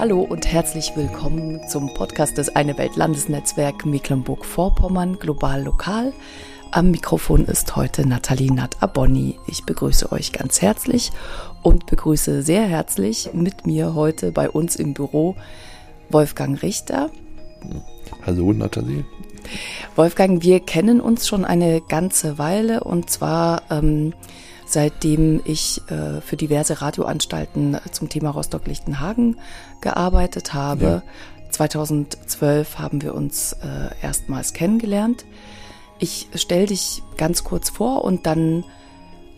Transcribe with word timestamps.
Hallo 0.00 0.22
und 0.22 0.50
herzlich 0.50 0.96
willkommen 0.96 1.60
zum 1.68 1.92
Podcast 1.92 2.38
des 2.38 2.56
Eine 2.56 2.78
Welt 2.78 2.96
Landesnetzwerk 2.96 3.84
Mecklenburg-Vorpommern 3.84 5.18
Global 5.18 5.62
Lokal. 5.62 6.14
Am 6.70 6.90
Mikrofon 6.90 7.44
ist 7.44 7.76
heute 7.76 8.08
Nathalie 8.08 8.50
Nat-Abonni. 8.50 9.38
Ich 9.46 9.66
begrüße 9.66 10.10
euch 10.10 10.32
ganz 10.32 10.62
herzlich 10.62 11.10
und 11.62 11.84
begrüße 11.84 12.42
sehr 12.42 12.62
herzlich 12.62 13.34
mit 13.34 13.66
mir 13.66 13.94
heute 13.94 14.32
bei 14.32 14.48
uns 14.48 14.74
im 14.76 14.94
Büro 14.94 15.36
Wolfgang 16.08 16.62
Richter. 16.62 17.10
Hallo 18.24 18.54
Nathalie. 18.54 19.04
Wolfgang, 19.96 20.42
wir 20.42 20.60
kennen 20.60 21.02
uns 21.02 21.28
schon 21.28 21.44
eine 21.44 21.82
ganze 21.82 22.38
Weile 22.38 22.84
und 22.84 23.10
zwar 23.10 23.64
ähm, 23.70 24.14
seitdem 24.72 25.40
ich 25.44 25.80
äh, 25.90 26.20
für 26.20 26.36
diverse 26.36 26.80
Radioanstalten 26.80 27.78
zum 27.90 28.08
Thema 28.08 28.30
Rostock-Lichtenhagen 28.30 29.38
gearbeitet 29.80 30.54
habe. 30.54 30.84
Ja. 30.84 31.02
2012 31.50 32.78
haben 32.78 33.02
wir 33.02 33.14
uns 33.14 33.54
äh, 33.54 33.90
erstmals 34.02 34.52
kennengelernt. 34.52 35.24
Ich 35.98 36.28
stelle 36.34 36.66
dich 36.66 37.02
ganz 37.16 37.44
kurz 37.44 37.68
vor 37.68 38.04
und 38.04 38.26
dann 38.26 38.64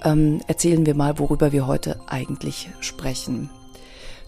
ähm, 0.04 0.40
erzählen 0.46 0.86
wir 0.86 0.94
mal, 0.94 1.18
worüber 1.18 1.52
wir 1.52 1.66
heute 1.66 2.00
eigentlich 2.06 2.70
sprechen. 2.80 3.50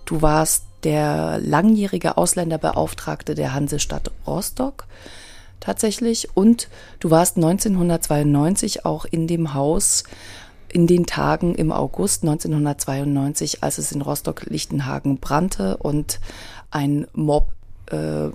Du 0.05 0.23
warst 0.23 0.65
der 0.85 1.39
langjährige 1.41 2.17
Ausländerbeauftragte 2.17 3.35
der 3.35 3.55
Hansestadt 3.55 4.11
Rostock 4.27 4.87
tatsächlich 5.61 6.37
und 6.37 6.69
du 7.01 7.11
warst 7.11 7.37
1992 7.37 8.85
auch 8.85 9.05
in 9.05 9.27
dem 9.27 9.55
Haus 9.55 10.05
in 10.75 10.89
den 10.89 11.07
Tagen 11.07 11.55
im 11.55 11.71
August 11.71 12.25
1992, 12.25 13.63
als 13.63 13.79
es 13.79 13.93
in 13.93 14.03
Rostock-Lichtenhagen 14.03 15.19
brannte 15.19 15.77
und 15.77 16.19
ein 16.73 17.07
Mob 17.13 17.53
äh, 17.87 18.31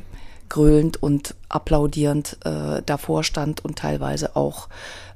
grölend 0.48 1.04
und 1.04 1.36
applaudierend 1.50 2.38
äh, 2.46 2.82
davor 2.86 3.26
stand 3.26 3.64
und 3.66 3.78
teilweise 3.78 4.38
auch 4.38 4.70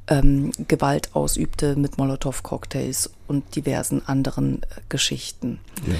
ähm, 0.08 0.52
Gewalt 0.68 1.16
ausübte 1.16 1.78
mit 1.78 1.98
Molotow-Cocktails 1.98 3.10
und 3.28 3.56
diversen 3.56 4.06
anderen 4.06 4.64
äh, 4.64 4.82
Geschichten. 4.90 5.60
Ja. 5.88 5.96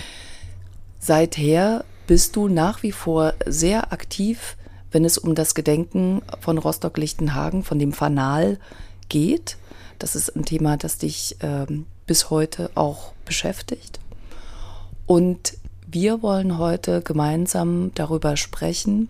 Seither 1.00 1.86
bist 2.06 2.36
du 2.36 2.50
nach 2.50 2.84
wie 2.84 2.92
vor 2.92 3.34
sehr 3.46 3.94
aktiv, 3.94 4.58
wenn 4.92 5.06
es 5.06 5.18
um 5.18 5.36
das 5.36 5.56
Gedenken 5.56 6.22
von 6.42 6.58
Rostock-Lichtenhagen, 6.58 7.64
von 7.64 7.80
dem 7.80 7.94
Fanal 7.94 8.60
geht. 9.08 9.56
Das 10.00 10.16
ist 10.16 10.36
ein 10.36 10.46
Thema, 10.46 10.78
das 10.78 10.98
dich 10.98 11.38
ähm, 11.42 11.86
bis 12.06 12.30
heute 12.30 12.70
auch 12.76 13.14
beschäftigt. 13.26 14.00
Und 15.06 15.58
wir 15.88 16.22
wollen 16.22 16.58
heute 16.58 17.02
gemeinsam 17.02 17.92
darüber 17.96 18.36
sprechen, 18.38 19.10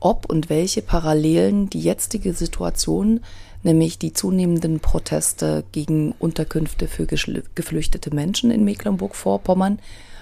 ob 0.00 0.28
und 0.28 0.50
welche 0.50 0.82
Parallelen 0.82 1.70
die 1.70 1.80
jetzige 1.80 2.34
Situation, 2.34 3.20
nämlich 3.62 3.98
die 3.98 4.12
zunehmenden 4.12 4.80
Proteste 4.80 5.64
gegen 5.72 6.12
Unterkünfte 6.18 6.88
für 6.88 7.06
geflüchtete 7.06 8.14
Menschen 8.14 8.50
in 8.50 8.64
Mecklenburg-Vorpommern, 8.64 9.78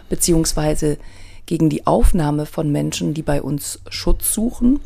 beziehungsweise 0.09 0.99
gegen 1.47 1.71
die 1.71 1.87
Aufnahme 1.87 2.45
von 2.45 2.71
Menschen, 2.71 3.15
die 3.15 3.23
bei 3.23 3.41
uns 3.41 3.81
Schutz 3.89 4.35
suchen, 4.35 4.81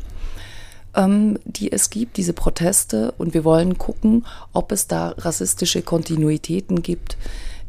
ähm, 0.95 1.39
die 1.45 1.71
es 1.71 1.89
gibt, 1.89 2.17
diese 2.17 2.33
Proteste. 2.33 3.13
Und 3.17 3.33
wir 3.33 3.43
wollen 3.43 3.77
gucken, 3.77 4.25
ob 4.53 4.71
es 4.71 4.87
da 4.87 5.09
rassistische 5.17 5.81
Kontinuitäten 5.81 6.81
gibt, 6.81 7.17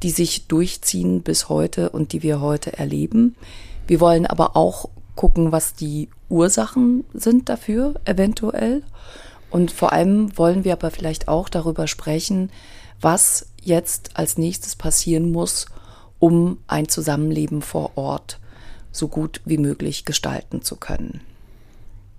die 0.02 0.10
sich 0.10 0.46
durchziehen 0.46 1.22
bis 1.22 1.48
heute 1.48 1.90
und 1.90 2.12
die 2.12 2.22
wir 2.22 2.40
heute 2.40 2.76
erleben. 2.78 3.36
Wir 3.86 4.00
wollen 4.00 4.26
aber 4.26 4.56
auch 4.56 4.88
gucken, 5.14 5.52
was 5.52 5.74
die 5.74 6.08
Ursachen 6.28 7.04
sind 7.14 7.48
dafür, 7.48 7.94
eventuell. 8.04 8.82
Und 9.50 9.70
vor 9.70 9.92
allem 9.92 10.36
wollen 10.36 10.64
wir 10.64 10.72
aber 10.72 10.90
vielleicht 10.90 11.28
auch 11.28 11.48
darüber 11.48 11.86
sprechen, 11.86 12.50
was 13.00 13.46
jetzt 13.62 14.10
als 14.14 14.38
nächstes 14.38 14.76
passieren 14.76 15.32
muss, 15.32 15.66
um 16.18 16.58
ein 16.66 16.88
Zusammenleben 16.88 17.62
vor 17.62 17.92
Ort 17.96 18.38
so 18.92 19.08
gut 19.08 19.40
wie 19.44 19.58
möglich 19.58 20.04
gestalten 20.04 20.62
zu 20.62 20.76
können. 20.76 21.20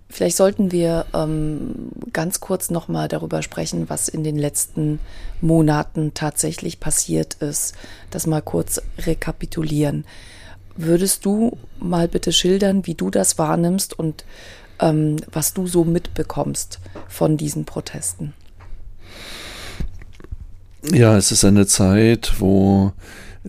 Vielleicht 0.09 0.37
sollten 0.37 0.71
wir 0.71 1.05
ähm, 1.13 1.89
ganz 2.13 2.39
kurz 2.39 2.69
nochmal 2.69 3.07
darüber 3.07 3.41
sprechen, 3.41 3.89
was 3.89 4.07
in 4.07 4.23
den 4.23 4.37
letzten 4.37 4.99
Monaten 5.41 6.13
tatsächlich 6.13 6.79
passiert 6.79 7.35
ist. 7.35 7.75
Das 8.09 8.25
mal 8.25 8.41
kurz 8.41 8.81
rekapitulieren. 8.99 10.05
Würdest 10.77 11.25
du 11.25 11.57
mal 11.79 12.07
bitte 12.07 12.31
schildern, 12.31 12.85
wie 12.85 12.95
du 12.95 13.09
das 13.09 13.37
wahrnimmst 13.37 13.97
und 13.97 14.23
ähm, 14.79 15.17
was 15.31 15.53
du 15.53 15.67
so 15.67 15.83
mitbekommst 15.83 16.79
von 17.07 17.35
diesen 17.35 17.65
Protesten? 17.65 18.33
Ja, 20.91 21.17
es 21.17 21.31
ist 21.31 21.43
eine 21.43 21.67
Zeit, 21.67 22.35
wo 22.39 22.93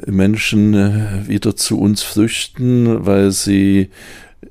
Menschen 0.06 0.74
äh, 0.74 1.28
wieder 1.28 1.54
zu 1.54 1.78
uns 1.78 2.02
flüchten, 2.02 3.06
weil 3.06 3.30
sie 3.30 3.90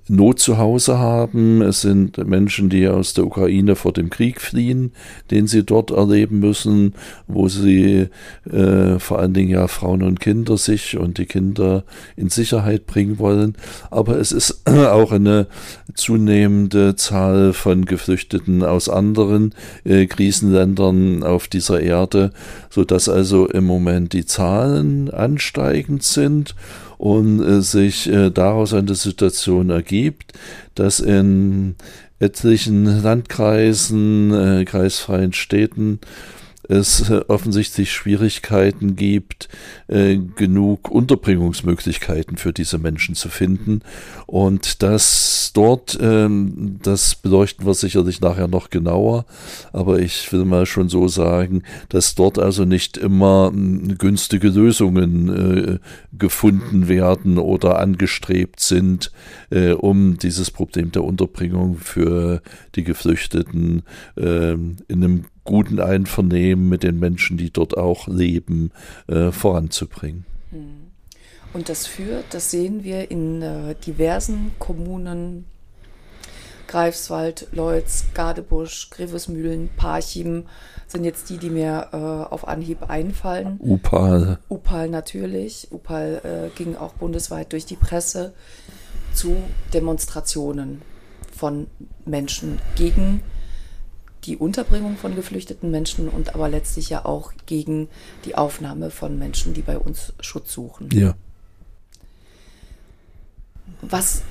Not 0.09 0.39
zu 0.39 0.57
Hause 0.57 0.97
haben. 0.97 1.61
Es 1.61 1.81
sind 1.81 2.17
Menschen, 2.25 2.69
die 2.69 2.87
aus 2.87 3.13
der 3.13 3.25
Ukraine 3.25 3.75
vor 3.75 3.93
dem 3.93 4.09
Krieg 4.09 4.41
fliehen, 4.41 4.91
den 5.31 5.47
sie 5.47 5.63
dort 5.63 5.91
erleben 5.91 6.39
müssen, 6.39 6.93
wo 7.27 7.47
sie 7.47 8.07
äh, 8.49 8.99
vor 8.99 9.19
allen 9.19 9.33
Dingen 9.33 9.49
ja 9.49 9.67
Frauen 9.67 10.03
und 10.03 10.19
Kinder 10.19 10.57
sich 10.57 10.97
und 10.97 11.17
die 11.17 11.25
Kinder 11.25 11.83
in 12.15 12.29
Sicherheit 12.29 12.87
bringen 12.87 13.19
wollen. 13.19 13.55
Aber 13.91 14.17
es 14.17 14.31
ist 14.31 14.61
auch 14.67 15.11
eine 15.11 15.47
zunehmende 15.93 16.95
Zahl 16.95 17.53
von 17.53 17.85
Geflüchteten 17.85 18.63
aus 18.63 18.89
anderen 18.89 19.53
äh, 19.83 20.05
Krisenländern 20.05 21.23
auf 21.23 21.47
dieser 21.47 21.81
Erde, 21.81 22.31
so 22.69 22.83
dass 22.83 23.09
also 23.09 23.47
im 23.47 23.65
Moment 23.65 24.13
die 24.13 24.25
Zahlen 24.25 25.09
ansteigend 25.09 26.03
sind 26.03 26.55
und 26.97 27.41
äh, 27.41 27.61
sich 27.61 28.07
äh, 28.07 28.29
daraus 28.31 28.73
eine 28.73 28.95
Situation 28.95 29.69
ergibt, 29.69 30.33
dass 30.75 30.99
in 30.99 31.75
etlichen 32.19 33.03
Landkreisen, 33.03 34.33
äh, 34.33 34.65
kreisfreien 34.65 35.33
Städten 35.33 35.99
es 36.67 37.09
äh, 37.09 37.21
offensichtlich 37.27 37.91
Schwierigkeiten 37.91 38.95
gibt, 38.95 39.49
äh, 39.87 40.17
genug 40.17 40.91
Unterbringungsmöglichkeiten 40.91 42.37
für 42.37 42.53
diese 42.53 42.77
Menschen 42.77 43.15
zu 43.15 43.29
finden. 43.29 43.81
Und 44.25 44.83
dass 44.83 45.51
dort, 45.53 45.97
ähm, 46.01 46.79
das 46.83 47.15
beleuchten 47.15 47.65
wir 47.65 47.73
sicherlich 47.73 48.21
nachher 48.21 48.47
noch 48.47 48.69
genauer, 48.69 49.25
aber 49.73 49.99
ich 49.99 50.31
will 50.31 50.45
mal 50.45 50.65
schon 50.65 50.89
so 50.89 51.07
sagen, 51.07 51.63
dass 51.89 52.15
dort 52.15 52.39
also 52.39 52.65
nicht 52.65 52.97
immer 52.97 53.49
hm, 53.53 53.97
günstige 53.97 54.49
Lösungen 54.49 55.29
äh, 55.29 55.79
gefunden 56.17 56.87
werden 56.87 57.37
oder 57.37 57.79
angestrebt 57.79 58.59
sind, 58.59 59.11
um 59.77 60.17
dieses 60.17 60.51
Problem 60.51 60.91
der 60.91 61.03
Unterbringung 61.03 61.77
für 61.77 62.41
die 62.75 62.83
Geflüchteten 62.83 63.83
äh, 64.15 64.53
in 64.53 64.77
einem 64.89 65.25
guten 65.47 65.79
Einvernehmen 65.79 66.69
mit 66.69 66.83
den 66.83 66.99
Menschen, 66.99 67.37
die 67.37 67.49
dort 67.49 67.75
auch 67.75 68.07
leben, 68.07 68.71
äh, 69.07 69.31
voranzubringen. 69.31 70.25
Hm. 70.51 70.87
Und 71.53 71.69
das 71.69 71.87
führt, 71.87 72.25
das 72.31 72.51
sehen 72.51 72.83
wir 72.83 73.09
in 73.09 73.41
äh, 73.41 73.73
diversen 73.85 74.51
Kommunen, 74.59 75.45
Greifswald, 76.67 77.47
Leutz, 77.53 78.05
Gardebusch, 78.13 78.89
Grevesmühlen, 78.89 79.69
Parchim 79.77 80.43
sind 80.85 81.05
jetzt 81.05 81.29
die, 81.29 81.37
die 81.37 81.49
mir 81.49 81.87
äh, 81.93 81.95
auf 81.95 82.45
Anhieb 82.47 82.89
einfallen. 82.89 83.57
Upal. 83.61 84.39
Upal 84.49 84.89
natürlich. 84.89 85.69
Upal 85.71 86.21
äh, 86.23 86.57
ging 86.57 86.75
auch 86.75 86.93
bundesweit 86.93 87.53
durch 87.53 87.65
die 87.65 87.77
Presse 87.77 88.33
zu 89.13 89.37
Demonstrationen 89.73 90.81
von 91.35 91.67
Menschen 92.05 92.59
gegen 92.75 93.21
die 94.23 94.37
Unterbringung 94.37 94.97
von 94.97 95.15
geflüchteten 95.15 95.71
Menschen 95.71 96.09
und 96.09 96.35
aber 96.35 96.49
letztlich 96.49 96.89
ja 96.89 97.05
auch 97.05 97.33
gegen 97.45 97.87
die 98.25 98.35
Aufnahme 98.35 98.91
von 98.91 99.17
Menschen, 99.17 99.53
die 99.53 99.61
bei 99.61 99.77
uns 99.77 100.13
Schutz 100.19 100.51
suchen. 100.53 100.89
Ja. 100.91 101.15
Was 103.81 104.23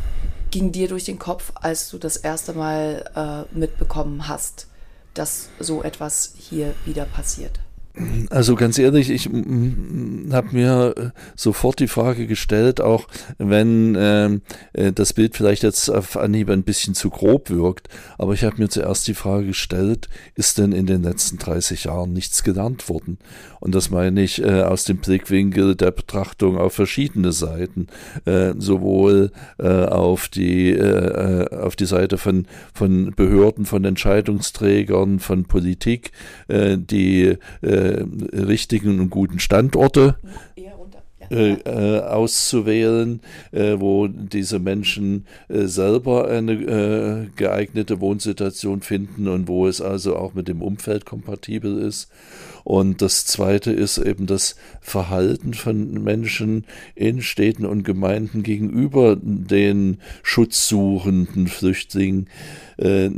ging 0.51 0.73
dir 0.73 0.89
durch 0.89 1.05
den 1.05 1.19
Kopf, 1.19 1.53
als 1.55 1.91
du 1.91 1.99
das 1.99 2.17
erste 2.17 2.53
Mal 2.53 3.47
äh, 3.53 3.57
mitbekommen 3.57 4.29
hast, 4.29 4.69
dass 5.15 5.49
so 5.59 5.83
etwas 5.83 6.35
hier 6.37 6.75
wieder 6.85 7.05
passiert? 7.05 7.61
Also 8.29 8.57
ganz 8.57 8.79
ehrlich, 8.79 9.09
ich 9.09 9.27
habe 9.27 10.49
mir 10.53 10.95
äh, 10.97 11.11
sofort 11.35 11.81
die 11.81 11.89
Frage 11.89 12.27
gestellt, 12.27 12.83
auch 12.83 13.09
wenn 13.39 13.97
ähm, 13.99 14.43
äh, 14.75 14.93
das 14.93 15.15
Bild 15.15 15.35
vielleicht 15.35 15.63
jetzt 15.63 15.89
auf 15.89 16.19
Anhieb 16.19 16.51
ein 16.51 16.63
bisschen 16.63 16.95
zu 16.95 17.09
grob 17.09 17.49
wirkt, 17.49 17.89
aber 18.19 18.35
ich 18.35 18.45
habe 18.45 18.57
mir 18.59 18.69
zuerst 18.69 19.09
die 19.09 19.15
Frage 19.15 19.47
gestellt, 19.47 20.09
ist 20.35 20.59
denn 20.59 20.73
in 20.73 20.87
den 20.87 21.03
letzten 21.03 21.39
30 21.39 21.85
Jahren 21.85 22.13
nichts 22.13 22.43
gelernt 22.43 22.91
worden? 22.91 23.19
Und 23.61 23.75
das 23.75 23.91
meine 23.91 24.23
ich 24.23 24.43
äh, 24.43 24.63
aus 24.63 24.85
dem 24.85 24.99
Blickwinkel 24.99 25.75
der 25.75 25.91
Betrachtung 25.91 26.59
auf 26.59 26.75
verschiedene 26.75 27.33
Seiten, 27.33 27.87
äh, 28.27 28.53
sowohl 28.59 29.33
äh, 29.59 29.85
auf 29.87 30.29
die 30.29 30.71
äh, 30.73 31.49
auf 31.57 31.77
die 31.77 31.87
Seite 31.87 32.19
von 32.19 32.47
von 32.75 33.15
Behörden, 33.17 33.65
von 33.65 33.85
Entscheidungsträgern, 33.85 35.19
von 35.19 35.45
Politik, 35.45 36.13
die 36.49 37.37
äh, 37.63 37.86
richtigen 38.33 39.01
und 39.01 39.11
guten 39.11 39.39
Standorte 39.39 40.17
äh, 41.31 41.55
äh, 41.55 42.01
auszuwählen, 42.03 43.21
äh, 43.51 43.77
wo 43.79 44.07
diese 44.07 44.61
Menschen 44.61 45.27
äh, 45.49 45.65
selber 45.67 46.29
eine 46.29 46.53
äh, 46.53 47.27
geeignete 47.35 48.01
Wohnsituation 48.01 48.81
finden 48.83 49.27
und 49.27 49.49
wo 49.49 49.67
es 49.67 49.81
also 49.81 50.17
auch 50.17 50.35
mit 50.35 50.47
dem 50.47 50.63
Umfeld 50.63 51.05
kompatibel 51.05 51.79
ist. 51.79 52.11
Und 52.63 53.03
das 53.03 53.27
Zweite 53.27 53.73
ist 53.73 53.99
eben 53.99 54.27
das 54.27 54.57
Verhalten 54.81 55.55
von 55.55 56.03
Menschen 56.03 56.65
in 56.95 57.23
Städten 57.23 57.65
und 57.67 57.85
Gemeinden 57.85 58.43
gegenüber 58.43 59.17
den 59.21 59.99
schutzsuchenden 60.23 61.49
Flüchtlingen. 61.49 62.29
Äh, 62.77 63.11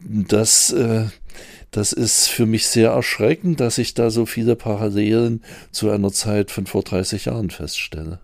das 0.00 0.74
das 1.76 1.92
ist 1.92 2.28
für 2.28 2.46
mich 2.46 2.68
sehr 2.68 2.90
erschreckend, 2.90 3.58
dass 3.58 3.78
ich 3.78 3.94
da 3.94 4.10
so 4.10 4.26
viele 4.26 4.54
Parallelen 4.54 5.42
zu 5.72 5.90
einer 5.90 6.12
Zeit 6.12 6.52
von 6.52 6.66
vor 6.66 6.84
30 6.84 7.24
Jahren 7.24 7.50
feststelle. 7.50 8.20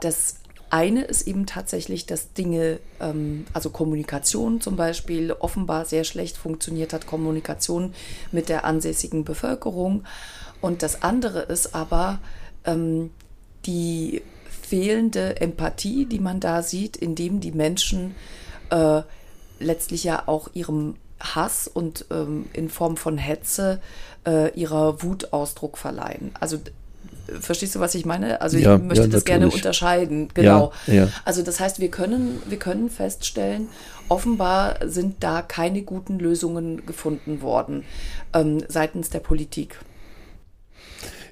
Das 0.00 0.36
eine 0.70 1.02
ist 1.02 1.26
eben 1.26 1.46
tatsächlich, 1.46 2.06
dass 2.06 2.32
Dinge, 2.32 2.78
ähm, 3.00 3.44
also 3.52 3.70
Kommunikation 3.70 4.60
zum 4.60 4.76
Beispiel, 4.76 5.32
offenbar 5.32 5.84
sehr 5.84 6.04
schlecht 6.04 6.36
funktioniert 6.36 6.92
hat, 6.92 7.06
Kommunikation 7.06 7.92
mit 8.30 8.48
der 8.48 8.64
ansässigen 8.64 9.24
Bevölkerung. 9.24 10.04
Und 10.60 10.84
das 10.84 11.02
andere 11.02 11.40
ist 11.40 11.74
aber 11.74 12.20
ähm, 12.64 13.10
die 13.64 14.22
fehlende 14.62 15.40
Empathie, 15.40 16.06
die 16.06 16.20
man 16.20 16.38
da 16.38 16.62
sieht, 16.62 16.96
indem 16.96 17.40
die 17.40 17.52
Menschen 17.52 18.14
äh, 18.70 19.02
letztlich 19.58 20.04
ja 20.04 20.22
auch 20.26 20.50
ihrem 20.54 20.94
Hass 21.20 21.68
und 21.68 22.06
ähm, 22.10 22.46
in 22.52 22.68
Form 22.68 22.96
von 22.96 23.18
Hetze 23.18 23.80
äh, 24.26 24.52
ihrer 24.58 25.02
Wut 25.02 25.32
Ausdruck 25.32 25.78
verleihen. 25.78 26.32
Also 26.38 26.58
verstehst 27.40 27.74
du, 27.74 27.80
was 27.80 27.94
ich 27.94 28.04
meine? 28.04 28.40
Also 28.40 28.58
ja, 28.58 28.76
ich 28.76 28.82
möchte 28.82 29.04
ja, 29.04 29.10
das 29.10 29.24
gerne 29.24 29.48
unterscheiden. 29.48 30.28
Genau. 30.34 30.72
Ja, 30.86 31.08
also 31.24 31.42
das 31.42 31.60
heißt, 31.60 31.80
wir 31.80 31.90
können, 31.90 32.42
wir 32.46 32.58
können 32.58 32.90
feststellen, 32.90 33.68
offenbar 34.08 34.76
sind 34.86 35.16
da 35.20 35.42
keine 35.42 35.82
guten 35.82 36.18
Lösungen 36.18 36.86
gefunden 36.86 37.42
worden 37.42 37.84
ähm, 38.32 38.62
seitens 38.68 39.10
der 39.10 39.20
Politik. 39.20 39.78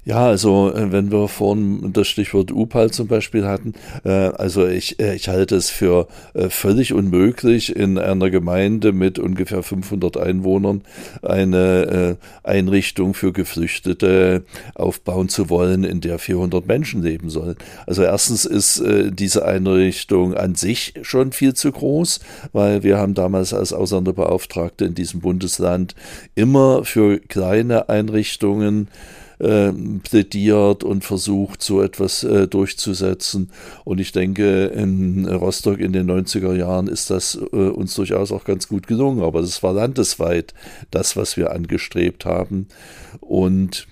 Ja, 0.06 0.27
also 0.27 0.71
äh, 0.71 0.93
wenn 0.93 1.11
wir 1.11 1.29
vorhin 1.29 1.95
das 1.95 2.09
Stichwort 2.09 2.53
UPAL 2.53 2.91
zum 2.91 3.06
Beispiel 3.09 3.47
hatten, 3.47 3.73
äh, 4.05 4.11
also 4.11 4.67
ich, 4.67 5.01
äh, 5.01 5.15
ich 5.15 5.29
halte 5.29 5.56
es 5.56 5.71
für 5.71 6.09
völlig 6.49 6.93
unmöglich, 6.93 7.75
in 7.75 7.97
einer 7.97 8.29
Gemeinde 8.29 8.93
mit 8.93 9.19
ungefähr 9.19 9.62
500 9.62 10.17
Einwohnern 10.17 10.83
eine 11.23 12.17
Einrichtung 12.43 13.15
für 13.15 13.33
Geflüchtete 13.33 14.45
aufbauen 14.75 15.29
zu 15.29 15.49
wollen, 15.49 15.85
in 15.85 16.01
der 16.01 16.19
400 16.19 16.67
Menschen 16.67 17.03
leben 17.03 17.31
sollen. 17.31 17.56
Also 17.87 18.03
erstens 18.03 18.45
ist 18.45 18.83
diese 19.11 19.45
Einrichtung 19.45 20.35
an 20.35 20.55
sich 20.55 20.95
schon 21.03 21.33
viel 21.33 21.55
zu 21.55 21.71
groß, 21.73 22.21
weil 22.53 22.83
wir 22.83 22.99
haben 22.99 23.15
damals 23.15 23.55
als 23.55 23.73
Ausländerbeauftragte 23.73 24.85
in 24.85 24.95
diesem 24.95 25.21
Bundesland 25.21 25.95
immer 26.35 26.85
für 26.85 27.21
kleine 27.21 27.89
Einrichtungen 27.89 28.89
äh, 28.89 29.24
plädiert 30.02 30.85
und 30.85 31.05
versucht, 31.05 31.62
so 31.62 31.82
etwas 31.82 32.25
äh, 32.25 32.49
durchzusetzen. 32.49 33.50
Und 33.85 34.00
ich 34.00 34.12
denke, 34.12 34.67
in 34.67 35.26
Rostock 35.26 35.81
in 35.81 35.93
den 35.93 36.11
90er 36.11 36.55
Jahren 36.55 36.88
ist 36.88 37.11
das 37.11 37.38
äh, 37.52 37.56
uns 37.56 37.94
durchaus 37.94 38.32
auch 38.32 38.44
ganz 38.44 38.69
gut 38.69 38.87
gelungen. 38.87 39.23
Aber 39.23 39.41
es 39.41 39.62
war 39.62 39.75
landesweit 39.75 40.55
das, 40.91 41.17
was 41.17 41.37
wir 41.37 41.52
angestrebt 41.52 42.25
haben. 42.25 42.69
Und 43.20 43.87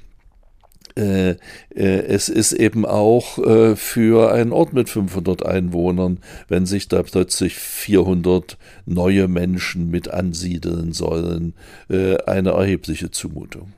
äh, 0.94 1.37
es 1.70 2.28
ist 2.28 2.52
eben 2.52 2.84
auch 2.84 3.38
für 3.76 4.31
einen 4.31 4.52
Ort 4.52 4.75
mit 4.75 4.90
500 4.90 5.44
Einwohnern, 5.46 6.19
wenn 6.49 6.66
sich 6.66 6.88
da 6.88 7.02
plötzlich 7.02 7.54
400 7.54 8.58
neue 8.84 9.26
Menschen 9.26 9.90
mit 9.90 10.08
ansiedeln 10.08 10.93
sollen, 10.93 11.54
eine 11.88 12.50
erhebliche 12.50 13.10
Zumutung 13.10 13.72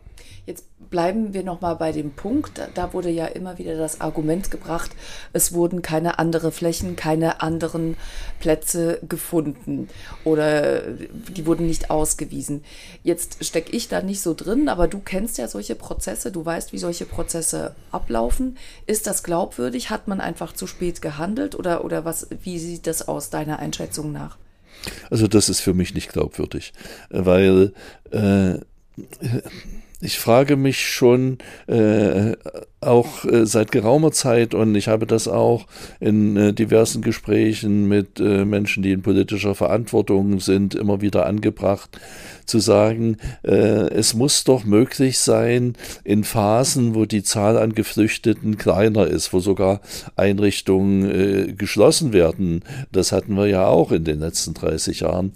bleiben 0.94 1.34
wir 1.34 1.42
nochmal 1.42 1.74
bei 1.74 1.90
dem 1.90 2.12
Punkt. 2.12 2.60
Da 2.74 2.92
wurde 2.92 3.10
ja 3.10 3.26
immer 3.26 3.58
wieder 3.58 3.76
das 3.76 4.00
Argument 4.00 4.52
gebracht, 4.52 4.92
es 5.32 5.52
wurden 5.52 5.82
keine 5.82 6.20
anderen 6.20 6.52
Flächen, 6.52 6.94
keine 6.94 7.42
anderen 7.42 7.96
Plätze 8.38 9.00
gefunden 9.02 9.88
oder 10.22 10.82
die 10.82 11.46
wurden 11.46 11.66
nicht 11.66 11.90
ausgewiesen. 11.90 12.62
Jetzt 13.02 13.44
stecke 13.44 13.72
ich 13.72 13.88
da 13.88 14.02
nicht 14.02 14.20
so 14.20 14.34
drin, 14.34 14.68
aber 14.68 14.86
du 14.86 15.00
kennst 15.00 15.36
ja 15.36 15.48
solche 15.48 15.74
Prozesse, 15.74 16.30
du 16.30 16.46
weißt, 16.46 16.72
wie 16.72 16.78
solche 16.78 17.06
Prozesse 17.06 17.74
ablaufen. 17.90 18.56
Ist 18.86 19.08
das 19.08 19.24
glaubwürdig? 19.24 19.90
Hat 19.90 20.06
man 20.06 20.20
einfach 20.20 20.52
zu 20.52 20.68
spät 20.68 21.02
gehandelt 21.02 21.56
oder, 21.56 21.84
oder 21.84 22.04
was, 22.04 22.28
wie 22.44 22.60
sieht 22.60 22.86
das 22.86 23.08
aus 23.08 23.30
deiner 23.30 23.58
Einschätzung 23.58 24.12
nach? 24.12 24.38
Also 25.10 25.26
das 25.26 25.48
ist 25.48 25.58
für 25.58 25.74
mich 25.74 25.92
nicht 25.92 26.12
glaubwürdig, 26.12 26.72
weil 27.10 27.72
äh, 28.12 28.60
ich 30.04 30.18
frage 30.18 30.56
mich 30.56 30.86
schon 30.86 31.38
äh, 31.66 32.32
auch 32.86 33.24
äh, 33.24 33.46
seit 33.46 33.72
geraumer 33.72 34.12
Zeit 34.12 34.54
und 34.54 34.74
ich 34.74 34.88
habe 34.88 35.06
das 35.06 35.28
auch 35.28 35.66
in 36.00 36.36
äh, 36.36 36.52
diversen 36.52 37.02
Gesprächen 37.02 37.88
mit 37.88 38.20
äh, 38.20 38.44
Menschen, 38.44 38.82
die 38.82 38.92
in 38.92 39.02
politischer 39.02 39.54
Verantwortung 39.54 40.40
sind, 40.40 40.74
immer 40.74 41.00
wieder 41.00 41.26
angebracht, 41.26 41.98
zu 42.46 42.58
sagen, 42.58 43.16
äh, 43.42 43.52
es 43.52 44.14
muss 44.14 44.44
doch 44.44 44.64
möglich 44.64 45.18
sein, 45.18 45.74
in 46.04 46.24
Phasen, 46.24 46.94
wo 46.94 47.06
die 47.06 47.22
Zahl 47.22 47.56
an 47.56 47.74
Geflüchteten 47.74 48.58
kleiner 48.58 49.06
ist, 49.06 49.32
wo 49.32 49.40
sogar 49.40 49.80
Einrichtungen 50.16 51.10
äh, 51.10 51.52
geschlossen 51.52 52.12
werden, 52.12 52.62
das 52.92 53.12
hatten 53.12 53.34
wir 53.34 53.46
ja 53.46 53.66
auch 53.66 53.92
in 53.92 54.04
den 54.04 54.20
letzten 54.20 54.54
30 54.54 55.00
Jahren, 55.00 55.32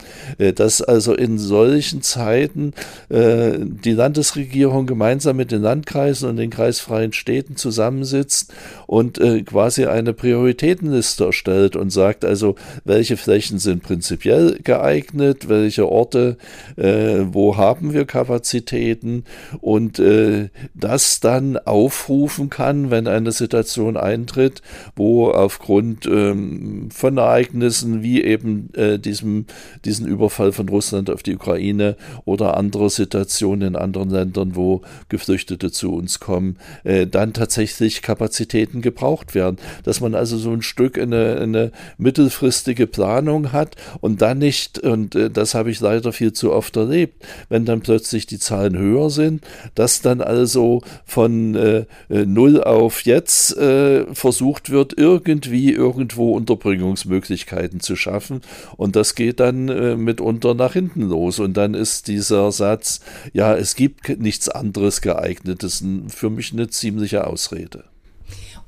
dass 0.54 0.82
also 0.82 1.14
in 1.14 1.38
solchen 1.38 2.02
Zeiten 2.02 2.72
die 3.10 3.92
Landesregierung 3.92 4.86
gemeinsam 4.86 5.36
mit 5.36 5.50
den 5.50 5.62
Landkreisen 5.62 6.28
und 6.28 6.36
den 6.36 6.50
kreisfreien 6.50 7.12
Städten 7.12 7.37
Städten 7.38 7.56
zusammensitzt 7.56 8.52
und 8.88 9.18
äh, 9.18 9.42
quasi 9.42 9.86
eine 9.86 10.12
Prioritätenliste 10.12 11.26
erstellt 11.26 11.76
und 11.76 11.90
sagt 11.90 12.24
also, 12.24 12.56
welche 12.84 13.16
Flächen 13.16 13.60
sind 13.60 13.84
prinzipiell 13.84 14.58
geeignet, 14.64 15.48
welche 15.48 15.88
Orte, 15.88 16.36
äh, 16.76 17.20
wo 17.30 17.56
haben 17.56 17.92
wir 17.92 18.06
Kapazitäten 18.06 19.24
und 19.60 20.00
äh, 20.00 20.48
das 20.74 21.20
dann 21.20 21.58
aufrufen 21.58 22.50
kann, 22.50 22.90
wenn 22.90 23.06
eine 23.06 23.30
Situation 23.30 23.96
eintritt, 23.96 24.60
wo 24.96 25.30
aufgrund 25.30 26.06
ähm, 26.06 26.88
von 26.90 27.18
Ereignissen 27.18 28.02
wie 28.02 28.24
eben 28.24 28.70
äh, 28.74 28.98
diesem, 28.98 29.46
diesen 29.84 30.06
Überfall 30.08 30.50
von 30.50 30.68
Russland 30.68 31.08
auf 31.08 31.22
die 31.22 31.36
Ukraine 31.36 31.96
oder 32.24 32.56
andere 32.56 32.90
Situationen 32.90 33.68
in 33.68 33.76
anderen 33.76 34.10
Ländern, 34.10 34.56
wo 34.56 34.82
Geflüchtete 35.08 35.70
zu 35.70 35.94
uns 35.94 36.18
kommen, 36.18 36.56
äh, 36.82 37.06
dann 37.06 37.27
dann 37.28 37.32
tatsächlich 37.34 38.02
Kapazitäten 38.02 38.80
gebraucht 38.80 39.34
werden. 39.34 39.58
Dass 39.84 40.00
man 40.00 40.14
also 40.14 40.38
so 40.38 40.52
ein 40.52 40.62
Stück 40.62 40.98
eine, 40.98 41.38
eine 41.40 41.72
mittelfristige 41.98 42.86
Planung 42.86 43.52
hat 43.52 43.76
und 44.00 44.22
dann 44.22 44.38
nicht, 44.38 44.78
und 44.78 45.14
äh, 45.14 45.30
das 45.30 45.54
habe 45.54 45.70
ich 45.70 45.80
leider 45.80 46.12
viel 46.12 46.32
zu 46.32 46.52
oft 46.52 46.76
erlebt, 46.76 47.24
wenn 47.48 47.64
dann 47.64 47.80
plötzlich 47.80 48.26
die 48.26 48.38
Zahlen 48.38 48.76
höher 48.76 49.10
sind, 49.10 49.42
dass 49.74 50.00
dann 50.00 50.20
also 50.20 50.82
von 51.04 51.54
äh, 51.54 51.84
äh 52.08 52.26
null 52.26 52.62
auf 52.62 53.02
jetzt 53.02 53.56
äh, 53.56 54.06
versucht 54.14 54.70
wird, 54.70 54.96
irgendwie 54.96 55.72
irgendwo 55.72 56.34
Unterbringungsmöglichkeiten 56.34 57.80
zu 57.80 57.96
schaffen. 57.96 58.40
Und 58.76 58.96
das 58.96 59.14
geht 59.14 59.40
dann 59.40 59.68
äh, 59.68 59.96
mitunter 59.96 60.54
nach 60.54 60.72
hinten 60.72 61.02
los. 61.02 61.38
Und 61.38 61.56
dann 61.56 61.74
ist 61.74 62.08
dieser 62.08 62.52
Satz, 62.52 63.00
ja, 63.32 63.54
es 63.54 63.74
gibt 63.74 64.18
nichts 64.20 64.48
anderes 64.48 65.00
geeignetes, 65.00 65.84
für 66.08 66.30
mich 66.30 66.52
eine 66.52 66.68
ziemliche 66.68 67.17
Ausrede. 67.26 67.84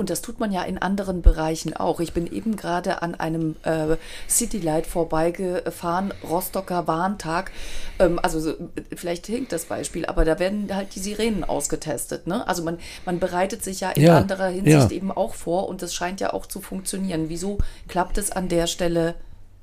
Und 0.00 0.08
das 0.08 0.22
tut 0.22 0.40
man 0.40 0.50
ja 0.50 0.62
in 0.62 0.78
anderen 0.78 1.20
Bereichen 1.20 1.76
auch. 1.76 2.00
Ich 2.00 2.14
bin 2.14 2.26
eben 2.26 2.56
gerade 2.56 3.02
an 3.02 3.14
einem 3.14 3.56
äh, 3.64 3.98
Citylight 4.30 4.86
vorbeigefahren, 4.86 6.14
Rostocker 6.26 6.86
Warntag. 6.86 7.50
Ähm, 7.98 8.18
also 8.22 8.54
vielleicht 8.96 9.26
hinkt 9.26 9.52
das 9.52 9.66
Beispiel, 9.66 10.06
aber 10.06 10.24
da 10.24 10.38
werden 10.38 10.74
halt 10.74 10.94
die 10.94 11.00
Sirenen 11.00 11.44
ausgetestet. 11.44 12.26
Ne? 12.26 12.48
Also 12.48 12.62
man, 12.62 12.78
man 13.04 13.20
bereitet 13.20 13.62
sich 13.62 13.80
ja 13.80 13.90
in 13.90 14.04
ja, 14.04 14.16
anderer 14.16 14.48
Hinsicht 14.48 14.90
ja. 14.90 14.90
eben 14.90 15.12
auch 15.12 15.34
vor 15.34 15.68
und 15.68 15.82
das 15.82 15.94
scheint 15.94 16.18
ja 16.20 16.32
auch 16.32 16.46
zu 16.46 16.62
funktionieren. 16.62 17.28
Wieso 17.28 17.58
klappt 17.86 18.16
es 18.16 18.30
an 18.30 18.48
der 18.48 18.68
Stelle 18.68 19.16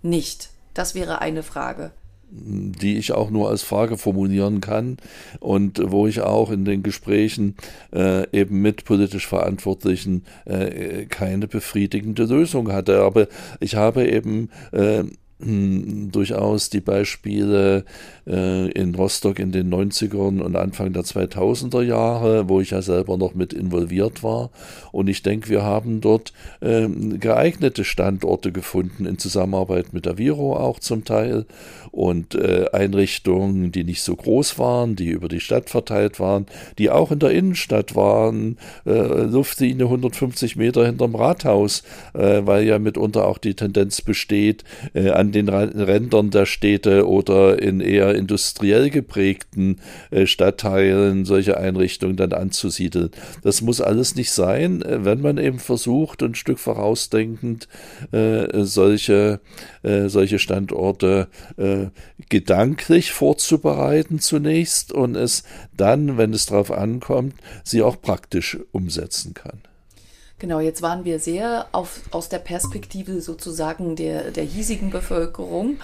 nicht? 0.03 0.49
Das 0.75 0.93
wäre 0.93 1.19
eine 1.19 1.41
Frage 1.41 1.91
die 2.29 2.97
ich 2.97 3.13
auch 3.13 3.29
nur 3.29 3.49
als 3.49 3.63
Frage 3.63 3.97
formulieren 3.97 4.61
kann 4.61 4.97
und 5.39 5.81
wo 5.83 6.07
ich 6.07 6.21
auch 6.21 6.51
in 6.51 6.65
den 6.65 6.83
Gesprächen 6.83 7.55
äh, 7.93 8.27
eben 8.37 8.61
mit 8.61 8.85
politisch 8.85 9.27
Verantwortlichen 9.27 10.25
äh, 10.45 11.05
keine 11.05 11.47
befriedigende 11.47 12.25
Lösung 12.25 12.71
hatte. 12.71 13.01
Aber 13.01 13.27
ich 13.59 13.75
habe 13.75 14.07
eben 14.07 14.49
äh, 14.71 15.03
hm, 15.39 16.09
durchaus 16.11 16.71
die 16.71 16.81
Beispiele 16.81 17.85
äh, 18.25 18.71
in 18.71 18.95
Rostock 18.95 19.37
in 19.37 19.51
den 19.51 19.71
90ern 19.71 20.41
und 20.41 20.55
Anfang 20.55 20.93
der 20.93 21.03
2000er 21.03 21.83
Jahre, 21.83 22.49
wo 22.49 22.59
ich 22.59 22.71
ja 22.71 22.81
selber 22.81 23.17
noch 23.17 23.35
mit 23.35 23.53
involviert 23.53 24.23
war. 24.23 24.49
Und 24.91 25.07
ich 25.07 25.21
denke, 25.21 25.49
wir 25.49 25.61
haben 25.61 26.01
dort 26.01 26.33
äh, 26.61 26.87
geeignete 26.87 27.83
Standorte 27.83 28.51
gefunden, 28.51 29.05
in 29.05 29.19
Zusammenarbeit 29.19 29.93
mit 29.93 30.07
der 30.07 30.17
Viro 30.17 30.55
auch 30.55 30.79
zum 30.79 31.05
Teil 31.05 31.45
und 31.91 32.35
äh, 32.35 32.65
Einrichtungen, 32.73 33.71
die 33.71 33.83
nicht 33.83 34.01
so 34.01 34.15
groß 34.15 34.59
waren, 34.59 34.95
die 34.95 35.09
über 35.09 35.27
die 35.27 35.39
Stadt 35.39 35.69
verteilt 35.69 36.19
waren, 36.19 36.45
die 36.77 36.89
auch 36.89 37.11
in 37.11 37.19
der 37.19 37.31
Innenstadt 37.31 37.95
waren, 37.95 38.57
äh, 38.85 39.23
Luftlinie 39.23 39.85
150 39.85 40.55
Meter 40.57 40.85
hinterm 40.85 41.15
Rathaus, 41.15 41.83
äh, 42.13 42.41
weil 42.43 42.65
ja 42.65 42.79
mitunter 42.79 43.27
auch 43.27 43.37
die 43.37 43.55
Tendenz 43.55 44.01
besteht, 44.01 44.63
äh, 44.93 45.09
an 45.27 45.31
den 45.33 45.49
Rändern 45.49 46.29
der 46.29 46.45
Städte 46.45 47.07
oder 47.07 47.61
in 47.61 47.81
eher 47.81 48.15
industriell 48.15 48.89
geprägten 48.89 49.77
äh, 50.09 50.25
Stadtteilen 50.25 51.25
solche 51.25 51.57
Einrichtungen 51.57 52.15
dann 52.15 52.33
anzusiedeln. 52.33 53.11
Das 53.43 53.61
muss 53.61 53.81
alles 53.81 54.15
nicht 54.15 54.31
sein, 54.31 54.81
äh, 54.81 55.03
wenn 55.03 55.21
man 55.21 55.37
eben 55.37 55.59
versucht, 55.59 56.23
ein 56.23 56.35
Stück 56.35 56.59
vorausdenkend 56.59 57.67
äh, 58.11 58.63
solche, 58.63 59.39
solche 59.83 60.39
Standorte 60.39 61.27
gedanklich 62.29 63.11
vorzubereiten 63.11 64.19
zunächst 64.19 64.91
und 64.91 65.15
es 65.15 65.43
dann, 65.75 66.17
wenn 66.17 66.33
es 66.33 66.47
darauf 66.47 66.71
ankommt, 66.71 67.35
sie 67.63 67.81
auch 67.81 68.01
praktisch 68.01 68.57
umsetzen 68.71 69.33
kann. 69.33 69.61
Genau, 70.39 70.59
jetzt 70.59 70.83
waren 70.83 71.03
wir 71.03 71.19
sehr 71.19 71.67
auf, 71.71 72.01
aus 72.11 72.29
der 72.29 72.37
Perspektive 72.37 73.21
sozusagen 73.21 73.95
der, 73.95 74.29
der 74.29 74.43
hiesigen 74.43 74.91
Bevölkerung. 74.91 75.77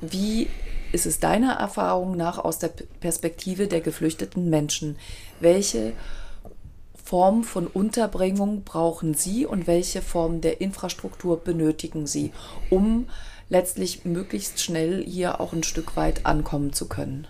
Wie 0.00 0.48
ist 0.90 1.06
es 1.06 1.20
deiner 1.20 1.52
Erfahrung 1.52 2.16
nach 2.16 2.38
aus 2.38 2.58
der 2.58 2.72
Perspektive 3.00 3.68
der 3.68 3.80
geflüchteten 3.80 4.50
Menschen? 4.50 4.96
Welche 5.38 5.92
Form 7.04 7.44
von 7.44 7.68
Unterbringung 7.68 8.64
brauchen 8.64 9.14
Sie 9.14 9.46
und 9.46 9.68
welche 9.68 10.02
Form 10.02 10.40
der 10.40 10.60
Infrastruktur 10.60 11.38
benötigen 11.38 12.08
Sie, 12.08 12.32
um 12.70 13.06
letztlich 13.48 14.04
möglichst 14.04 14.60
schnell 14.60 15.04
hier 15.04 15.40
auch 15.40 15.52
ein 15.52 15.62
Stück 15.62 15.96
weit 15.96 16.26
ankommen 16.26 16.72
zu 16.72 16.88
können? 16.88 17.28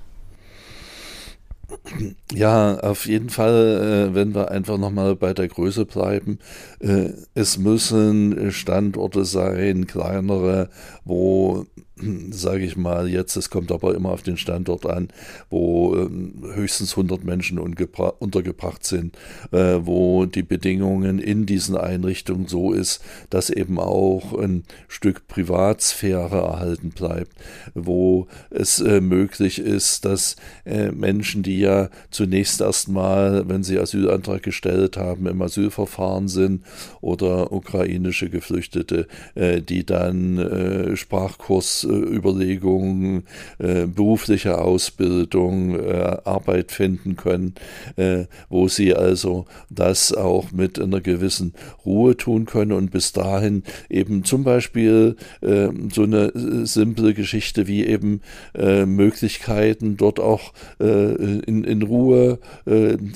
Ja, 2.33 2.79
auf 2.81 3.07
jeden 3.07 3.31
Fall, 3.31 4.11
äh, 4.11 4.15
wenn 4.15 4.35
wir 4.35 4.51
einfach 4.51 4.79
nochmal 4.79 5.17
bei 5.17 5.33
der 5.33 5.49
Größe 5.49 5.87
bleiben, 5.87 6.39
äh, 6.81 7.11
es 7.35 7.59
müssen 7.59 8.53
Standorte 8.53 9.25
sein, 9.25 9.87
kleinere, 9.87 10.69
wo 11.05 11.67
sage 12.31 12.65
ich 12.65 12.77
mal, 12.77 13.09
jetzt, 13.09 13.37
es 13.37 13.51
kommt 13.51 13.73
aber 13.73 13.95
immer 13.95 14.11
auf 14.11 14.23
den 14.23 14.37
Standort 14.37 14.87
an, 14.87 15.09
wo 15.49 15.97
ähm, 15.97 16.43
höchstens 16.55 16.93
100 16.93 17.25
Menschen 17.25 17.59
untergebracht 17.59 18.85
sind, 18.85 19.17
äh, 19.53 19.79
wo 19.81 20.27
die 20.27 20.43
Bedingungen 20.43 21.19
in 21.19 21.47
diesen 21.47 21.77
Einrichtungen 21.77 22.49
so 22.49 22.73
ist, 22.73 23.03
dass 23.31 23.51
eben 23.51 23.79
auch 23.79 24.35
ein 24.39 24.65
Stück 24.89 25.27
Privatsphäre 25.29 26.37
erhalten 26.37 26.91
bleibt, 26.91 27.33
wo 27.75 28.27
es 28.51 28.81
äh, 28.81 29.01
möglich 29.01 29.59
ist, 29.59 30.05
dass 30.05 30.37
äh, 30.65 30.91
Menschen, 30.91 31.43
die 31.43 31.61
ja 31.61 31.89
zunächst 32.11 32.61
erstmal, 32.61 33.49
wenn 33.49 33.63
sie 33.63 33.79
Asylantrag 33.79 34.43
gestellt 34.43 34.97
haben, 34.99 35.27
im 35.27 35.41
Asylverfahren 35.41 36.29
sind 36.29 36.63
oder 37.01 37.53
ukrainische 37.53 38.29
Geflüchtete, 38.29 39.07
die 39.35 39.85
dann 39.85 40.97
Sprachkurs 40.97 41.86
Überlegungen, 41.89 43.25
äh, 43.59 43.87
berufliche 43.87 44.59
Ausbildung, 44.59 45.79
äh, 45.79 46.17
Arbeit 46.25 46.73
finden 46.73 47.17
können, 47.17 47.55
äh, 47.97 48.25
wo 48.49 48.69
sie 48.69 48.95
also 48.95 49.47
das 49.71 50.13
auch 50.13 50.53
mit 50.53 50.81
einer 50.81 51.01
gewissen 51.01 51.55
Ruhe 51.85 52.17
tun 52.17 52.47
können 52.47 52.73
und 52.73 52.91
bis 52.91 53.13
dahin 53.13 53.63
eben 53.89 54.25
zum 54.25 54.45
Beispiel 54.45 55.17
äh, 55.41 55.69
so 55.93 56.03
eine 56.03 56.33
simple 56.67 57.15
Geschichte 57.15 57.67
wie 57.67 57.85
eben 57.85 58.21
äh, 58.55 58.87
Möglichkeiten 58.87 59.97
dort 59.97 60.21
auch 60.21 60.53
äh, 60.81 61.15
in, 61.15 61.65
in 61.65 61.83
Ruhe 61.83 62.39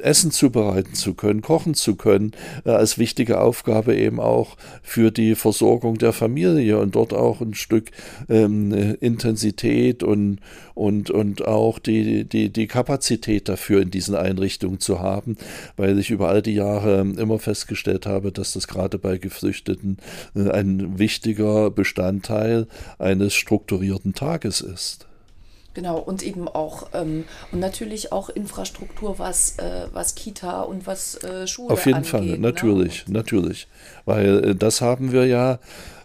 Essen 0.03 0.31
zubereiten 0.31 0.95
zu 0.95 1.15
können, 1.15 1.43
kochen 1.43 1.75
zu 1.75 1.97
können, 1.97 2.33
als 2.65 2.99
wichtige 2.99 3.41
Aufgabe 3.41 3.97
eben 3.97 4.21
auch 4.21 4.57
für 4.83 5.11
die 5.11 5.35
Versorgung 5.35 5.99
der 5.99 6.13
Familie 6.13 6.79
und 6.79 6.95
dort 6.95 7.13
auch 7.13 7.41
ein 7.41 7.55
Stück 7.55 7.91
ähm, 8.29 8.60
äh, 8.73 8.93
Intensität 8.95 10.03
und, 10.03 10.39
und, 10.75 11.11
und 11.11 11.47
auch 11.47 11.79
die, 11.79 12.25
die, 12.25 12.51
die 12.51 12.67
Kapazität 12.67 13.49
dafür 13.49 13.83
in 13.83 13.91
diesen 13.91 14.15
Einrichtungen 14.15 14.81
zu 14.81 15.01
haben, 15.01 15.37
weil 15.77 15.99
ich 15.99 16.11
über 16.11 16.29
all 16.29 16.43
die 16.43 16.55
Jahre 16.55 17.01
immer 17.01 17.39
festgestellt 17.39 18.07
habe, 18.07 18.33
dass 18.33 18.53
das 18.53 18.69
gerade 18.69 18.99
bei 18.99 19.19
Geflüchteten 19.19 19.99
äh, 20.35 20.51
ein 20.51 20.99
wichtiger 20.99 21.71
Bestandteil 21.71 22.67
eines 22.99 23.35
strukturierten 23.35 24.15
Tages 24.15 24.61
ist. 24.61 25.10
Genau, 25.73 25.99
und 25.99 26.25
eben 26.25 26.49
auch, 26.49 26.89
ähm, 26.95 27.25
und 27.53 27.61
natürlich 27.61 28.11
auch 28.11 28.29
Infrastruktur, 28.29 29.21
was, 29.21 29.57
äh, 29.59 29.87
was 29.93 30.17
Kita 30.17 30.63
und 30.63 30.87
was 30.87 31.23
äh, 31.23 31.47
Schule 31.47 31.71
Auf 31.71 31.87
jeden 31.87 31.99
angeht, 31.99 32.11
Fall, 32.11 32.39
natürlich, 32.39 33.07
ne? 33.07 33.15
natürlich. 33.15 33.69
Weil 34.05 34.45
äh, 34.45 34.55
das 34.57 34.81
haben 34.81 35.13
wir 35.13 35.27
ja 35.27 35.61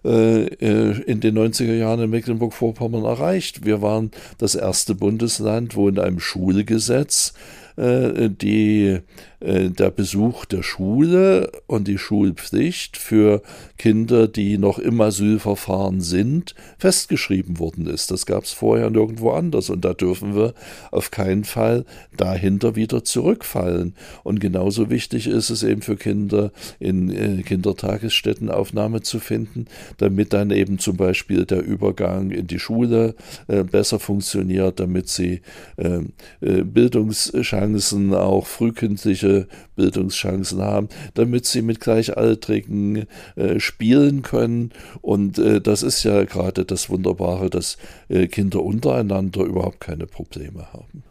äh, 0.05 0.43
äh, 0.45 1.01
in 1.07 1.19
den 1.19 1.35
90er 1.35 1.73
Jahren 1.73 1.99
in 1.99 2.11
Mecklenburg-Vorpommern 2.11 3.05
erreicht. 3.05 3.65
Wir 3.65 3.81
waren 3.81 4.11
das 4.37 4.53
erste 4.53 4.93
Bundesland, 4.93 5.75
wo 5.75 5.89
in 5.89 5.97
einem 5.97 6.19
Schulgesetz 6.19 7.33
äh, 7.75 8.29
die 8.29 8.99
der 9.45 9.91
Besuch 9.91 10.45
der 10.45 10.63
Schule 10.63 11.51
und 11.67 11.87
die 11.87 11.99
Schulpflicht 11.99 12.97
für 12.97 13.43
Kinder, 13.77 14.27
die 14.27 14.57
noch 14.57 14.79
im 14.79 14.99
Asylverfahren 14.99 16.01
sind, 16.01 16.55
festgeschrieben 16.77 17.59
worden 17.59 17.85
ist. 17.87 18.09
Das 18.09 18.25
gab 18.25 18.45
es 18.45 18.51
vorher 18.51 18.89
nirgendwo 18.89 19.31
anders 19.31 19.69
und 19.69 19.85
da 19.85 19.93
dürfen 19.93 20.35
wir 20.35 20.53
auf 20.91 21.11
keinen 21.11 21.43
Fall 21.43 21.85
dahinter 22.17 22.75
wieder 22.75 23.03
zurückfallen. 23.03 23.93
Und 24.23 24.39
genauso 24.39 24.89
wichtig 24.89 25.27
ist 25.27 25.49
es 25.49 25.61
eben 25.61 25.81
für 25.81 25.97
Kinder 25.97 26.51
in 26.79 27.09
äh, 27.09 27.43
Kindertagesstätten 27.43 28.49
Aufnahme 28.49 29.01
zu 29.01 29.19
finden, 29.19 29.65
damit 29.97 30.33
dann 30.33 30.51
eben 30.51 30.79
zum 30.79 30.97
Beispiel 30.97 31.45
der 31.45 31.63
Übergang 31.63 32.31
in 32.31 32.47
die 32.47 32.59
Schule 32.59 33.15
äh, 33.47 33.63
besser 33.63 33.99
funktioniert, 33.99 34.79
damit 34.79 35.09
sie 35.09 35.41
äh, 35.77 35.99
äh 36.41 36.63
Bildungschancen 36.63 38.13
auch 38.13 38.47
frühkindliche 38.47 39.34
Bildungschancen 39.75 40.61
haben, 40.61 40.89
damit 41.13 41.45
sie 41.45 41.61
mit 41.61 41.79
Gleichaltrigen 41.79 43.05
äh, 43.35 43.59
spielen 43.59 44.21
können. 44.21 44.71
Und 45.01 45.37
äh, 45.37 45.61
das 45.61 45.83
ist 45.83 46.03
ja 46.03 46.23
gerade 46.23 46.65
das 46.65 46.89
Wunderbare, 46.89 47.49
dass 47.49 47.77
äh, 48.09 48.27
Kinder 48.27 48.63
untereinander 48.63 49.41
überhaupt 49.41 49.79
keine 49.79 50.07
Probleme 50.07 50.71
haben. 50.73 51.03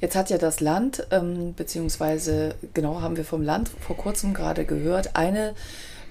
Jetzt 0.00 0.16
hat 0.16 0.30
ja 0.30 0.38
das 0.38 0.60
Land, 0.60 1.06
ähm, 1.10 1.52
beziehungsweise 1.54 2.54
genau 2.72 3.02
haben 3.02 3.16
wir 3.16 3.24
vom 3.24 3.42
Land 3.42 3.70
vor 3.80 3.96
kurzem 3.96 4.32
gerade 4.32 4.64
gehört, 4.64 5.14
eine 5.14 5.54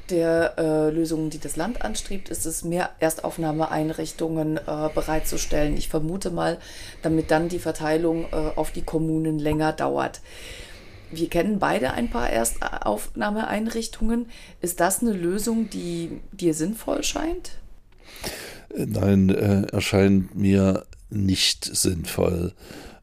der 0.10 0.54
äh, 0.58 0.90
Lösungen, 0.90 1.30
die 1.30 1.40
das 1.40 1.56
Land 1.56 1.82
anstrebt, 1.82 2.30
ist 2.30 2.46
es, 2.46 2.64
mehr 2.64 2.92
Erstaufnahmeeinrichtungen 3.00 4.58
äh, 4.58 4.90
bereitzustellen. 4.94 5.78
Ich 5.78 5.90
vermute 5.90 6.32
mal, 6.32 6.58
damit 7.02 7.32
dann 7.32 7.50
die 7.50 7.60
Verteilung 7.60 8.26
äh, 8.32 8.36
auf 8.56 8.72
die 8.72 8.82
Kommunen 8.82 9.40
länger 9.40 9.74
dauert. 9.74 10.22
Wir 11.12 11.30
kennen 11.30 11.60
beide 11.60 11.92
ein 11.92 12.10
paar 12.10 12.30
Erstaufnahmeeinrichtungen. 12.30 14.28
Ist 14.62 14.80
das 14.80 15.02
eine 15.02 15.14
Lösung, 15.14 15.70
die 15.70 16.22
dir 16.32 16.54
sinnvoll 16.54 17.04
scheint? 17.04 17.52
Nein, 18.76 19.30
äh, 19.30 19.64
erscheint 19.72 20.36
mir 20.36 20.86
nicht 21.10 21.66
sinnvoll. 21.66 22.54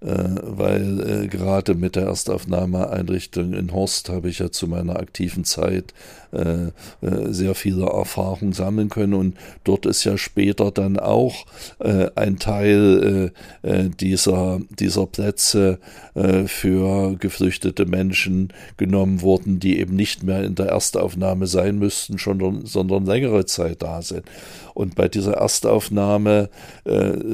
äh, 0.01 0.37
weil 0.43 1.25
äh, 1.25 1.27
gerade 1.27 1.75
mit 1.75 1.97
der 1.97 2.05
Erstaufnahmeeinrichtung 2.05 3.55
in 3.55 3.73
Horst 3.73 4.09
habe 4.11 4.29
ich 4.29 4.41
ja 4.41 4.51
zu 4.51 4.69
meiner 4.69 4.97
aktiven 4.97 5.45
Zeit 5.45 5.95
äh, 6.33 6.67
äh, 7.07 7.33
sehr 7.33 7.55
viele 7.55 7.87
Erfahrungen 7.87 8.53
sammeln 8.53 8.89
können 8.89 9.15
und 9.15 9.37
dort 9.65 9.87
ist 9.87 10.05
ja 10.05 10.19
später 10.19 10.71
dann 10.71 10.99
auch 10.99 11.47
äh, 11.79 12.09
ein 12.15 12.39
Teil 12.39 13.33
äh, 13.63 13.89
dieser, 14.01 14.61
dieser 14.71 15.07
Plätze 15.07 15.79
für 16.47 17.17
geflüchtete 17.17 17.85
Menschen 17.85 18.53
genommen 18.79 19.21
worden, 19.21 19.61
die 19.61 19.79
eben 19.79 19.97
nicht 19.97 20.23
mehr 20.23 20.45
in 20.45 20.55
der 20.55 20.67
Erstaufnahme 20.67 21.47
sein 21.47 21.79
müssten, 21.79 22.19
schon, 22.19 22.65
sondern 22.65 23.05
längere 23.05 23.45
Zeit 23.45 23.83
da 23.83 24.01
sind. 24.01 24.25
Und 24.73 24.95
bei 24.95 25.09
dieser 25.09 25.35
Erstaufnahme 25.35 26.49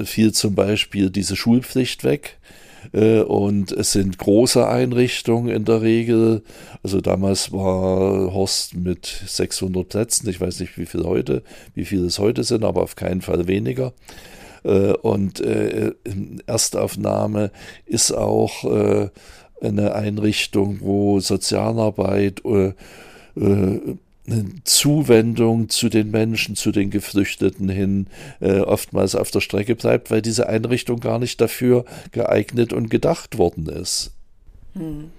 fiel 0.04 0.32
zum 0.32 0.54
Beispiel 0.54 1.10
diese 1.10 1.36
Schulpflicht 1.36 2.02
weg. 2.02 2.38
Äh, 2.92 3.20
und 3.20 3.72
es 3.72 3.92
sind 3.92 4.18
große 4.18 4.66
Einrichtungen 4.66 5.54
in 5.54 5.64
der 5.64 5.82
Regel. 5.82 6.42
Also 6.82 7.00
damals 7.00 7.52
war 7.52 8.32
Horst 8.32 8.74
mit 8.74 9.06
600 9.06 9.88
Plätzen. 9.88 10.28
Ich 10.28 10.40
weiß 10.40 10.60
nicht, 10.60 10.78
wie 10.78 10.86
viel 10.86 11.04
heute, 11.04 11.42
wie 11.74 11.84
viele 11.84 12.06
es 12.06 12.18
heute 12.18 12.44
sind, 12.44 12.64
aber 12.64 12.82
auf 12.82 12.96
keinen 12.96 13.22
Fall 13.22 13.46
weniger. 13.46 13.92
Äh, 14.64 14.92
und 14.92 15.40
äh, 15.40 15.92
Erstaufnahme 16.46 17.50
ist 17.86 18.12
auch 18.12 18.64
eine 19.60 19.94
Einrichtung, 19.94 20.78
wo 20.80 21.20
Sozialarbeit 21.20 22.42
Zuwendung 24.64 25.68
zu 25.68 25.88
den 25.88 26.10
Menschen, 26.10 26.54
zu 26.54 26.70
den 26.70 26.90
Geflüchteten 26.90 27.68
hin 27.68 28.06
äh, 28.40 28.60
oftmals 28.60 29.16
auf 29.16 29.30
der 29.32 29.40
Strecke 29.40 29.74
bleibt, 29.74 30.10
weil 30.10 30.22
diese 30.22 30.48
Einrichtung 30.48 31.00
gar 31.00 31.18
nicht 31.18 31.40
dafür 31.40 31.84
geeignet 32.12 32.72
und 32.72 32.88
gedacht 32.88 33.38
worden 33.38 33.68
ist. 33.68 34.12
Hm. 34.74 35.10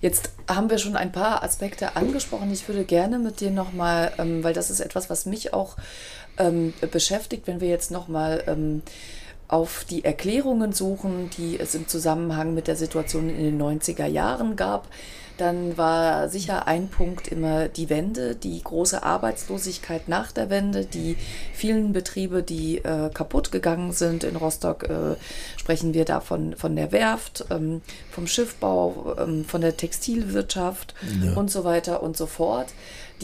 Jetzt 0.00 0.30
haben 0.48 0.68
wir 0.68 0.78
schon 0.78 0.96
ein 0.96 1.12
paar 1.12 1.42
Aspekte 1.42 1.96
angesprochen. 1.96 2.52
Ich 2.52 2.68
würde 2.68 2.84
gerne 2.84 3.18
mit 3.18 3.40
dir 3.40 3.50
nochmal, 3.50 4.12
ähm, 4.18 4.42
weil 4.42 4.52
das 4.52 4.68
ist 4.68 4.80
etwas, 4.80 5.08
was 5.08 5.26
mich 5.26 5.54
auch 5.54 5.76
ähm, 6.36 6.74
beschäftigt, 6.90 7.46
wenn 7.46 7.60
wir 7.60 7.68
jetzt 7.68 7.90
nochmal 7.90 8.42
ähm, 8.46 8.82
auf 9.48 9.84
die 9.88 10.04
Erklärungen 10.04 10.72
suchen, 10.72 11.30
die 11.36 11.58
es 11.58 11.74
im 11.74 11.86
Zusammenhang 11.86 12.54
mit 12.54 12.66
der 12.66 12.76
Situation 12.76 13.28
in 13.28 13.44
den 13.44 13.60
90er 13.60 14.06
Jahren 14.06 14.56
gab. 14.56 14.88
Dann 15.36 15.76
war 15.76 16.28
sicher 16.28 16.68
ein 16.68 16.88
Punkt 16.88 17.26
immer 17.26 17.66
die 17.66 17.90
Wende, 17.90 18.36
die 18.36 18.62
große 18.62 19.02
Arbeitslosigkeit 19.02 20.08
nach 20.08 20.30
der 20.30 20.48
Wende, 20.48 20.84
die 20.86 21.16
vielen 21.52 21.92
Betriebe, 21.92 22.44
die 22.44 22.78
äh, 22.78 23.10
kaputt 23.12 23.50
gegangen 23.50 23.90
sind. 23.90 24.22
In 24.22 24.36
Rostock 24.36 24.84
äh, 24.84 25.16
sprechen 25.56 25.92
wir 25.92 26.04
da 26.04 26.20
von, 26.20 26.54
von 26.54 26.76
der 26.76 26.92
Werft, 26.92 27.46
ähm, 27.50 27.82
vom 28.12 28.28
Schiffbau, 28.28 29.16
ähm, 29.18 29.44
von 29.44 29.60
der 29.60 29.76
Textilwirtschaft 29.76 30.94
ja. 31.20 31.32
und 31.34 31.50
so 31.50 31.64
weiter 31.64 32.02
und 32.04 32.16
so 32.16 32.26
fort 32.26 32.68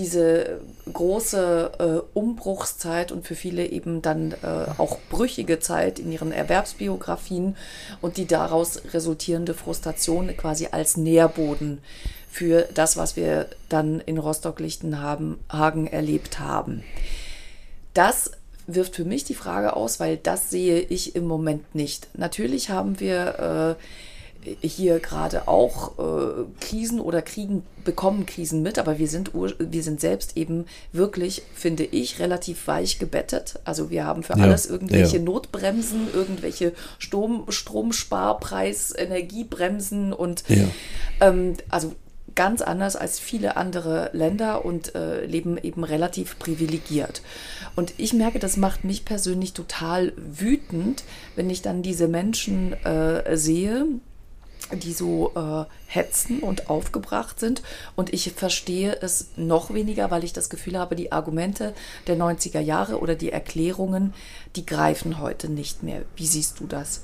diese 0.00 0.60
große 0.90 1.72
äh, 1.78 2.18
Umbruchszeit 2.18 3.12
und 3.12 3.26
für 3.26 3.34
viele 3.34 3.66
eben 3.66 4.00
dann 4.00 4.32
äh, 4.32 4.70
auch 4.78 4.96
brüchige 5.10 5.60
Zeit 5.60 5.98
in 5.98 6.10
ihren 6.10 6.32
Erwerbsbiografien 6.32 7.54
und 8.00 8.16
die 8.16 8.26
daraus 8.26 8.80
resultierende 8.94 9.52
Frustration 9.52 10.34
quasi 10.38 10.68
als 10.70 10.96
Nährboden 10.96 11.82
für 12.30 12.62
das, 12.72 12.96
was 12.96 13.14
wir 13.14 13.48
dann 13.68 14.00
in 14.00 14.16
Rostock-Lichtenhagen 14.16 15.86
erlebt 15.86 16.38
haben. 16.38 16.82
Das 17.92 18.30
wirft 18.66 18.96
für 18.96 19.04
mich 19.04 19.24
die 19.24 19.34
Frage 19.34 19.76
aus, 19.76 20.00
weil 20.00 20.16
das 20.16 20.48
sehe 20.48 20.80
ich 20.80 21.14
im 21.14 21.26
Moment 21.26 21.74
nicht. 21.74 22.08
Natürlich 22.16 22.70
haben 22.70 23.00
wir 23.00 23.76
äh, 23.78 23.82
hier 24.60 25.00
gerade 25.00 25.48
auch 25.48 25.98
äh, 25.98 26.44
Krisen 26.60 27.00
oder 27.00 27.22
Kriegen 27.22 27.62
bekommen 27.84 28.26
Krisen 28.26 28.62
mit, 28.62 28.78
aber 28.78 28.98
wir 28.98 29.08
sind 29.08 29.32
wir 29.34 29.82
sind 29.82 30.00
selbst 30.00 30.36
eben 30.36 30.66
wirklich, 30.92 31.42
finde 31.54 31.84
ich, 31.84 32.18
relativ 32.18 32.66
weich 32.66 32.98
gebettet. 32.98 33.58
Also 33.64 33.90
wir 33.90 34.04
haben 34.04 34.22
für 34.22 34.36
ja, 34.36 34.44
alles 34.44 34.66
irgendwelche 34.66 35.18
ja. 35.18 35.22
Notbremsen, 35.22 36.08
irgendwelche 36.12 36.72
Strom, 36.98 37.44
Stromsparpreis, 37.48 38.94
Energiebremsen 38.96 40.12
und 40.12 40.44
ja. 40.48 40.64
ähm, 41.20 41.54
also 41.68 41.94
ganz 42.34 42.62
anders 42.62 42.96
als 42.96 43.18
viele 43.18 43.56
andere 43.56 44.10
Länder 44.12 44.64
und 44.64 44.94
äh, 44.94 45.24
leben 45.26 45.58
eben 45.58 45.84
relativ 45.84 46.38
privilegiert. 46.38 47.22
Und 47.76 47.94
ich 47.98 48.12
merke, 48.12 48.38
das 48.38 48.56
macht 48.56 48.84
mich 48.84 49.04
persönlich 49.04 49.52
total 49.52 50.12
wütend, 50.16 51.04
wenn 51.36 51.50
ich 51.50 51.62
dann 51.62 51.82
diese 51.82 52.08
Menschen 52.08 52.72
äh, 52.84 53.36
sehe, 53.36 53.86
die 54.72 54.92
so 54.92 55.32
äh, 55.34 55.64
hetzen 55.86 56.40
und 56.40 56.70
aufgebracht 56.70 57.40
sind. 57.40 57.62
Und 57.96 58.12
ich 58.12 58.32
verstehe 58.32 58.96
es 59.00 59.28
noch 59.36 59.72
weniger, 59.74 60.10
weil 60.10 60.24
ich 60.24 60.32
das 60.32 60.50
Gefühl 60.50 60.78
habe, 60.78 60.96
die 60.96 61.12
Argumente 61.12 61.74
der 62.06 62.16
90er 62.16 62.60
Jahre 62.60 62.98
oder 62.98 63.14
die 63.14 63.32
Erklärungen, 63.32 64.14
die 64.56 64.66
greifen 64.66 65.18
heute 65.18 65.48
nicht 65.48 65.82
mehr. 65.82 66.02
Wie 66.16 66.26
siehst 66.26 66.60
du 66.60 66.66
das? 66.66 67.02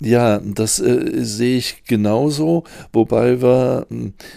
Ja, 0.00 0.38
das 0.38 0.80
äh, 0.80 1.24
sehe 1.24 1.58
ich 1.58 1.84
genauso, 1.84 2.64
wobei 2.92 3.42
wir, 3.42 3.86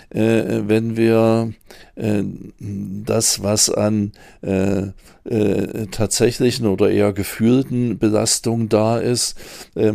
äh, 0.10 0.62
wenn 0.68 0.98
wir 0.98 1.54
äh, 1.96 2.24
das, 2.60 3.42
was 3.42 3.70
an 3.70 4.12
äh, 4.42 4.88
äh, 5.24 5.88
tatsächlichen 5.92 6.68
oder 6.68 6.92
eher 6.92 7.14
gefühlten 7.14 7.98
Belastungen 7.98 8.68
da 8.70 8.98
ist, 8.98 9.36
äh, 9.76 9.94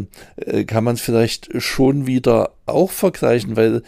kann 0.64 0.84
man 0.84 0.96
vielleicht 0.96 1.50
schon 1.60 2.06
wieder 2.06 2.52
auch 2.66 2.90
vergleichen, 2.90 3.56
weil 3.56 3.82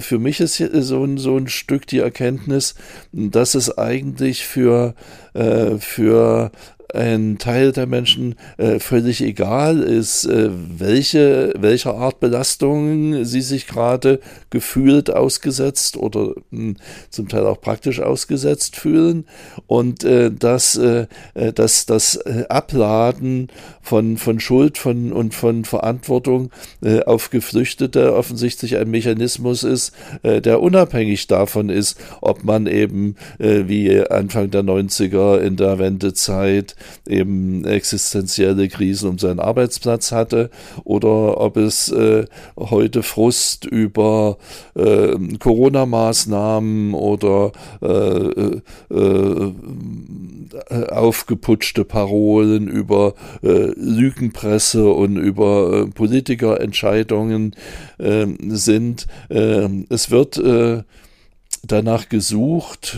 für 0.00 0.18
mich 0.18 0.40
ist 0.40 0.56
so 0.58 1.02
ein, 1.02 1.16
so 1.16 1.38
ein 1.38 1.48
Stück 1.48 1.86
die 1.86 2.00
Erkenntnis, 2.00 2.74
dass 3.12 3.54
es 3.54 3.78
eigentlich 3.78 4.44
für, 4.44 4.94
für 5.78 6.50
ein 6.94 7.36
Teil 7.38 7.72
der 7.72 7.86
Menschen 7.86 8.34
äh, 8.56 8.78
völlig 8.78 9.20
egal 9.20 9.80
ist, 9.80 10.24
äh, 10.24 10.48
welche, 10.50 11.52
welcher 11.58 11.94
Art 11.94 12.20
Belastung 12.20 13.24
sie 13.24 13.42
sich 13.42 13.66
gerade 13.66 14.20
gefühlt 14.50 15.10
ausgesetzt 15.10 15.96
oder 15.96 16.34
mh, 16.50 16.58
hm, 16.58 16.76
zum 17.10 17.28
Teil 17.28 17.46
auch 17.46 17.60
praktisch 17.60 18.00
ausgesetzt 18.00 18.76
fühlen. 18.76 19.26
Und 19.66 20.04
äh, 20.04 20.30
dass, 20.30 20.76
äh, 20.76 21.06
äh 21.34 21.52
dass 21.52 21.84
das 21.84 22.16
äh, 22.16 22.44
Abladen 22.48 23.48
von, 23.82 24.16
von 24.16 24.40
Schuld 24.40 24.78
von, 24.78 25.12
und 25.12 25.34
von 25.34 25.64
Verantwortung 25.64 26.50
äh, 26.82 27.02
auf 27.02 27.30
Geflüchtete 27.30 28.14
offensichtlich 28.14 28.76
ein 28.76 28.90
Mechanismus 28.90 29.62
ist, 29.62 29.92
äh, 30.22 30.40
der 30.40 30.62
unabhängig 30.62 31.26
davon 31.26 31.68
ist, 31.68 31.98
ob 32.22 32.44
man 32.44 32.66
eben 32.66 33.16
äh, 33.38 33.64
wie 33.66 34.00
Anfang 34.08 34.50
der 34.50 34.62
90er 34.62 35.38
in 35.38 35.56
der 35.56 35.78
Wendezeit 35.78 36.76
eben 37.06 37.64
existenzielle 37.64 38.68
Krisen 38.68 39.08
um 39.10 39.18
seinen 39.18 39.40
Arbeitsplatz 39.40 40.12
hatte 40.12 40.50
oder 40.84 41.40
ob 41.40 41.56
es 41.56 41.90
äh, 41.90 42.24
heute 42.56 43.02
Frust 43.02 43.64
über 43.64 44.38
äh, 44.74 45.16
Corona-Maßnahmen 45.38 46.94
oder 46.94 47.52
äh, 47.82 48.60
äh, 48.94 49.52
aufgeputschte 50.90 51.84
Parolen 51.84 52.68
über 52.68 53.14
äh, 53.42 53.72
Lügenpresse 53.76 54.90
und 54.90 55.16
über 55.16 55.84
äh, 55.86 55.90
Politikerentscheidungen 55.90 57.54
sind. 57.98 59.06
Ähm, 59.28 59.86
es 59.90 60.10
wird 60.10 60.40
danach 61.66 62.08
gesucht, 62.08 62.96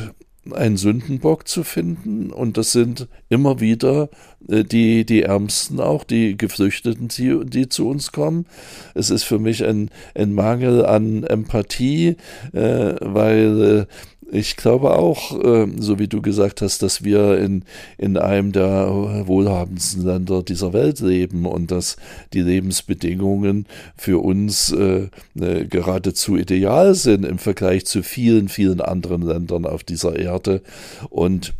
einen 0.53 0.77
Sündenbock 0.77 1.47
zu 1.49 1.65
finden. 1.65 2.31
Und 2.31 2.57
das 2.57 2.73
sind 2.73 3.09
immer 3.29 3.61
wieder 3.61 4.09
äh, 4.49 4.65
die, 4.65 5.05
die 5.05 5.23
Ärmsten 5.23 5.81
auch, 5.81 6.05
die 6.05 6.37
Geflüchteten, 6.37 7.09
die, 7.09 7.41
die 7.45 7.69
zu 7.69 7.89
uns 7.89 8.13
kommen. 8.13 8.47
Es 8.95 9.11
ist 9.11 9.25
für 9.25 9.39
mich 9.39 9.65
ein, 9.65 9.91
ein 10.15 10.33
Mangel 10.33 10.85
an 10.85 11.25
Empathie, 11.25 12.17
äh, 12.53 12.95
weil 13.01 13.87
äh, 13.87 14.20
ich 14.33 14.57
glaube 14.57 14.97
auch, 14.97 15.39
ähm, 15.43 15.81
so 15.81 15.99
wie 15.99 16.09
du 16.09 16.23
gesagt 16.23 16.63
hast, 16.63 16.83
dass 16.83 17.05
wir 17.05 17.39
in, 17.39 17.65
in 17.99 18.17
einem 18.17 18.53
der 18.53 19.25
wohlhabendsten 19.27 20.05
Länder 20.05 20.43
dieser 20.43 20.73
Welt 20.73 21.01
leben 21.01 21.47
und 21.47 21.71
dass 21.71 21.97
die 22.33 22.43
Lebensbedingungen 22.43 23.67
für 23.97 24.19
uns 24.23 24.73
äh, 24.73 25.09
äh, 25.39 25.65
geradezu 25.65 26.37
ideal 26.37 26.95
sind 26.95 27.25
im 27.25 27.39
Vergleich 27.39 27.87
zu 27.87 28.03
vielen, 28.03 28.49
vielen 28.49 28.81
anderen 28.81 29.23
Ländern 29.23 29.67
auf 29.67 29.85
dieser 29.85 30.17
Erde. 30.17 30.63
Und 31.09 31.53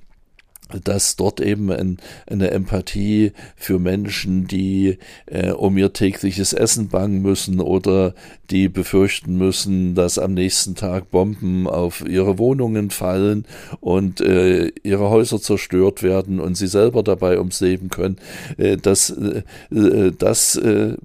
dass 0.85 1.17
dort 1.17 1.41
eben 1.41 1.71
ein, 1.71 1.99
eine 2.27 2.51
Empathie 2.51 3.33
für 3.57 3.79
Menschen, 3.79 4.47
die 4.47 4.99
äh, 5.27 5.51
um 5.51 5.77
ihr 5.79 5.93
tägliches 5.93 6.53
Essen 6.53 6.89
bangen 6.89 7.23
müssen 7.23 7.61
oder 7.61 8.15
die 8.51 8.69
befürchten 8.69 9.37
müssen, 9.37 9.95
dass 9.95 10.19
am 10.19 10.35
nächsten 10.35 10.75
Tag 10.75 11.11
Bomben 11.11 11.67
auf 11.67 12.05
ihre 12.07 12.39
Wohnungen 12.39 12.91
fallen 12.91 13.45
und 13.81 14.21
äh, 14.21 14.73
ihre 14.83 15.11
Häuser 15.11 15.41
zerstört 15.41 16.03
werden 16.03 16.41
und 16.41 16.57
sie 16.57 16.67
selber 16.67 17.03
dabei 17.03 17.39
ums 17.39 17.61
Leben 17.61 17.91
können, 17.91 18.17
äh, 18.57 18.77
dass 18.77 19.11
äh, 19.11 19.43
äh 19.75 20.13
das 20.19 20.57
äh, 20.57 20.97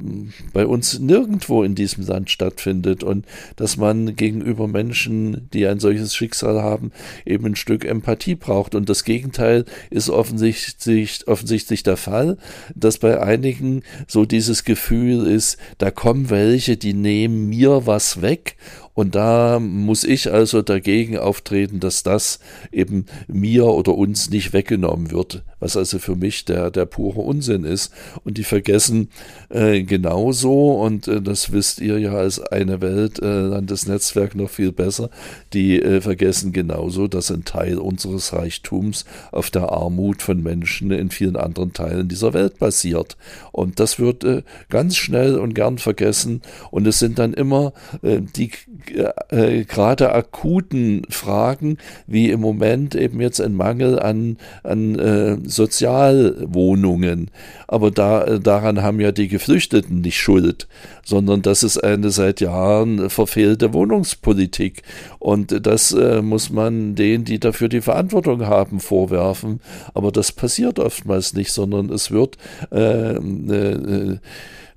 bei 0.54 0.66
uns 0.66 1.00
nirgendwo 1.00 1.64
in 1.64 1.76
diesem 1.76 2.06
Land 2.06 2.30
stattfindet 2.30 3.04
und 3.04 3.26
dass 3.56 3.78
man 3.78 4.16
gegenüber 4.16 4.68
Menschen, 4.68 5.50
die 5.54 5.68
ein 5.68 5.80
solches 5.80 6.16
Schicksal 6.16 6.62
haben, 6.62 6.92
eben 7.26 7.46
ein 7.46 7.56
Stück 7.56 7.86
Empathie 7.86 8.36
braucht 8.36 8.76
und 8.76 8.90
das 8.90 9.04
Gegenteil 9.04 9.55
Gegenteil 9.56 9.66
ist 9.90 10.10
offensichtlich, 10.10 11.28
offensichtlich 11.28 11.84
der 11.84 11.98
Fall, 11.98 12.38
dass 12.76 12.98
bei 12.98 13.22
einigen 13.22 13.84
so 14.08 14.26
dieses 14.26 14.64
Gefühl 14.64 15.28
ist, 15.28 15.58
da 15.78 15.92
kommen 15.92 16.30
welche, 16.30 16.78
die 16.78 16.94
nehmen 16.94 17.50
mir 17.50 17.86
was 17.86 18.22
weg 18.22 18.56
und 18.96 19.14
da 19.14 19.60
muss 19.60 20.06
ich 20.06 20.32
also 20.32 20.62
dagegen 20.62 21.18
auftreten, 21.18 21.82
dass 21.82 22.02
das 22.02 22.40
eben 22.72 23.06
mir 23.28 23.66
oder 23.66 23.94
uns 23.94 24.30
nicht 24.30 24.54
weggenommen 24.54 25.12
wird, 25.12 25.44
was 25.60 25.76
also 25.76 26.00
für 26.00 26.16
mich 26.16 26.46
der, 26.46 26.72
der 26.72 26.86
pure 26.86 27.20
Unsinn 27.20 27.66
ist. 27.66 27.94
Und 28.24 28.38
die 28.38 28.46
vergessen 28.46 29.10
äh, 29.50 29.84
genauso, 29.84 30.82
und 30.82 31.10
äh, 31.10 31.22
das 31.22 31.52
wisst 31.52 31.82
ihr 31.82 32.00
ja 32.00 32.14
als 32.14 32.40
eine 32.40 32.80
Welt, 32.80 33.22
äh, 33.22 33.42
Landesnetzwerk 33.42 34.34
noch 34.34 34.50
viel 34.50 34.72
besser, 34.72 35.10
die 35.52 35.82
äh, 35.82 36.00
vergessen 36.00 36.54
genauso, 36.54 37.10
dass 37.10 37.32
ein 37.32 37.44
Teil 37.44 37.80
unseres 37.80 38.32
Reichtums 38.32 39.04
auf 39.34 39.50
der 39.52 39.74
Armut 39.74 40.22
von 40.22 40.42
Menschen 40.42 40.92
in 40.92 41.10
vielen 41.10 41.36
anderen 41.36 41.74
Teilen 41.74 42.08
dieser 42.08 42.34
Welt 42.34 42.60
basiert. 42.60 43.18
Und 43.52 43.82
das 43.82 44.00
wird 44.00 44.24
äh, 44.24 44.44
ganz 44.70 44.96
schnell 44.96 45.38
und 45.38 45.54
gern 45.54 45.80
vergessen. 45.80 46.42
Und 46.72 46.88
es 46.88 47.00
sind 47.00 47.20
dann 47.20 47.34
immer 47.34 47.74
äh, 48.02 48.22
die 48.22 48.52
äh, 48.92 49.64
gerade 49.66 50.12
akuten 50.14 51.04
Fragen, 51.10 51.78
wie 52.08 52.30
im 52.30 52.42
Moment 52.42 52.96
eben 52.96 53.22
jetzt 53.22 53.40
ein 53.42 53.54
Mangel 53.54 54.00
an, 54.00 54.38
an 54.64 54.98
äh, 54.98 55.38
Sozialwohnungen. 55.44 57.32
Aber 57.68 57.92
da, 57.92 58.24
äh, 58.24 58.40
daran 58.40 58.82
haben 58.82 59.00
ja 59.00 59.12
die 59.12 59.28
Geflüchteten 59.28 60.02
nicht 60.02 60.18
Schuld, 60.18 60.68
sondern 61.04 61.42
das 61.42 61.64
ist 61.64 61.78
eine 61.78 62.10
seit 62.10 62.42
Jahren 62.42 63.10
verfehlte 63.10 63.74
Wohnungspolitik. 63.74 64.84
Und 65.20 65.66
das 65.66 65.92
äh, 65.92 66.22
muss 66.22 66.50
man 66.50 66.96
denen, 66.96 67.26
die 67.26 67.40
dafür 67.40 67.70
die 67.70 67.82
Verantwortung 67.82 68.46
haben, 68.46 68.80
vorwerfen. 68.80 69.60
Aber 69.94 70.12
das 70.12 70.32
passiert 70.32 70.80
oftmals 70.80 71.34
nicht, 71.34 71.52
sondern 71.52 71.90
es 71.90 72.12
wird 72.12 72.38
äh, 72.72 73.16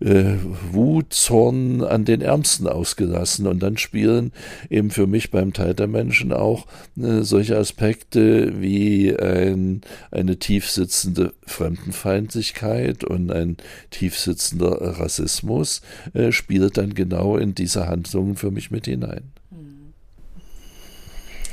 äh, 0.01 0.35
Wut, 0.73 1.13
Zorn 1.13 1.83
an 1.83 2.05
den 2.05 2.21
Ärmsten 2.21 2.69
ausgelassen. 2.69 3.47
Und 3.47 3.61
dann 3.61 3.77
spielen 3.77 4.33
eben 4.71 4.91
für 4.91 5.07
mich 5.07 5.31
beim 5.31 5.53
Teil 5.53 5.75
der 5.75 5.89
Menschen 5.89 6.33
auch 6.33 6.67
äh, 6.97 7.23
solche 7.23 7.57
Aspekte 7.57 8.61
wie 8.61 9.17
ein, 9.17 9.81
eine 10.11 10.39
tiefsitzende 10.39 11.35
Fremdenfeindlichkeit 11.47 13.05
und 13.05 13.31
ein 13.31 13.57
tiefsitzender 13.91 14.99
Rassismus 14.99 15.83
äh, 16.15 16.33
spielt 16.33 16.77
dann 16.77 16.95
genau 16.95 17.37
in 17.37 17.55
diese 17.55 17.87
Handlungen 17.87 18.37
für 18.37 18.51
mich 18.51 18.71
mit 18.71 18.87
hinein. 18.87 19.33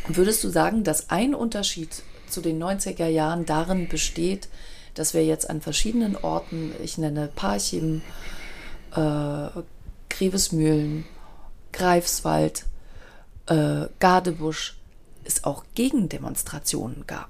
Würdest 0.07 0.43
du 0.43 0.49
sagen, 0.49 0.83
dass 0.83 1.09
ein 1.09 1.33
Unterschied 1.33 2.03
zu 2.29 2.41
den 2.41 2.61
90er 2.61 3.07
Jahren 3.07 3.45
darin 3.45 3.87
besteht, 3.87 4.47
dass 4.95 5.13
wir 5.13 5.23
jetzt 5.23 5.49
an 5.49 5.61
verschiedenen 5.61 6.15
Orten, 6.15 6.71
ich 6.83 6.97
nenne 6.97 7.29
Parchim, 7.35 8.01
äh, 8.95 9.47
Grevesmühlen, 10.09 11.05
Greifswald, 11.71 12.65
äh, 13.47 13.87
Gardebusch, 13.99 14.77
es 15.23 15.43
auch 15.43 15.65
Gegendemonstrationen 15.75 17.05
gab. 17.05 17.29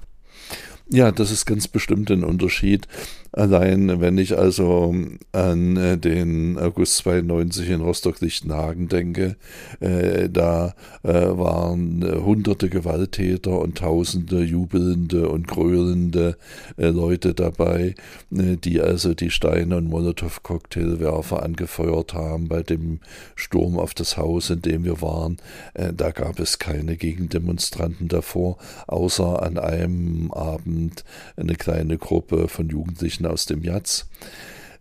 Ja, 0.89 1.11
das 1.11 1.31
ist 1.31 1.45
ganz 1.45 1.67
bestimmt 1.67 2.11
ein 2.11 2.23
Unterschied. 2.23 2.87
Allein 3.35 3.99
wenn 3.99 4.17
ich 4.17 4.37
also 4.37 4.95
an 5.33 5.75
äh, 5.75 5.97
den 5.97 6.57
August 6.57 6.95
92 6.99 7.69
in 7.69 7.81
Rostock-Lichtenhagen 7.81 8.87
denke, 8.87 9.35
äh, 9.81 10.29
da 10.29 10.73
äh, 11.03 11.11
waren 11.11 12.01
hunderte 12.23 12.69
Gewalttäter 12.69 13.59
und 13.59 13.77
tausende 13.79 14.41
jubelnde 14.41 15.27
und 15.27 15.49
gröhlende 15.49 16.37
Leute 16.77 17.33
dabei, 17.33 17.95
die 18.29 18.81
also 18.81 19.13
die 19.13 19.29
Steine 19.29 19.77
und 19.77 19.89
Molotow-Cocktailwerfer 19.89 21.43
angefeuert 21.43 22.13
haben 22.13 22.47
bei 22.47 22.63
dem 22.63 22.99
Sturm 23.35 23.77
auf 23.77 23.93
das 23.93 24.17
Haus, 24.17 24.49
in 24.49 24.61
dem 24.61 24.83
wir 24.83 25.01
waren. 25.01 25.37
da 25.73 26.11
gab 26.11 26.39
es 26.39 26.59
keine 26.59 26.95
Gegendemonstranten 26.97 28.07
davor, 28.07 28.57
außer 28.87 29.41
an 29.43 29.57
einem 29.57 30.31
Abend 30.31 31.03
eine 31.35 31.55
kleine 31.55 31.97
Gruppe 31.97 32.47
von 32.47 32.69
Jugendlichen 32.69 33.24
aus 33.25 33.45
dem 33.45 33.63
Jatz. 33.63 34.07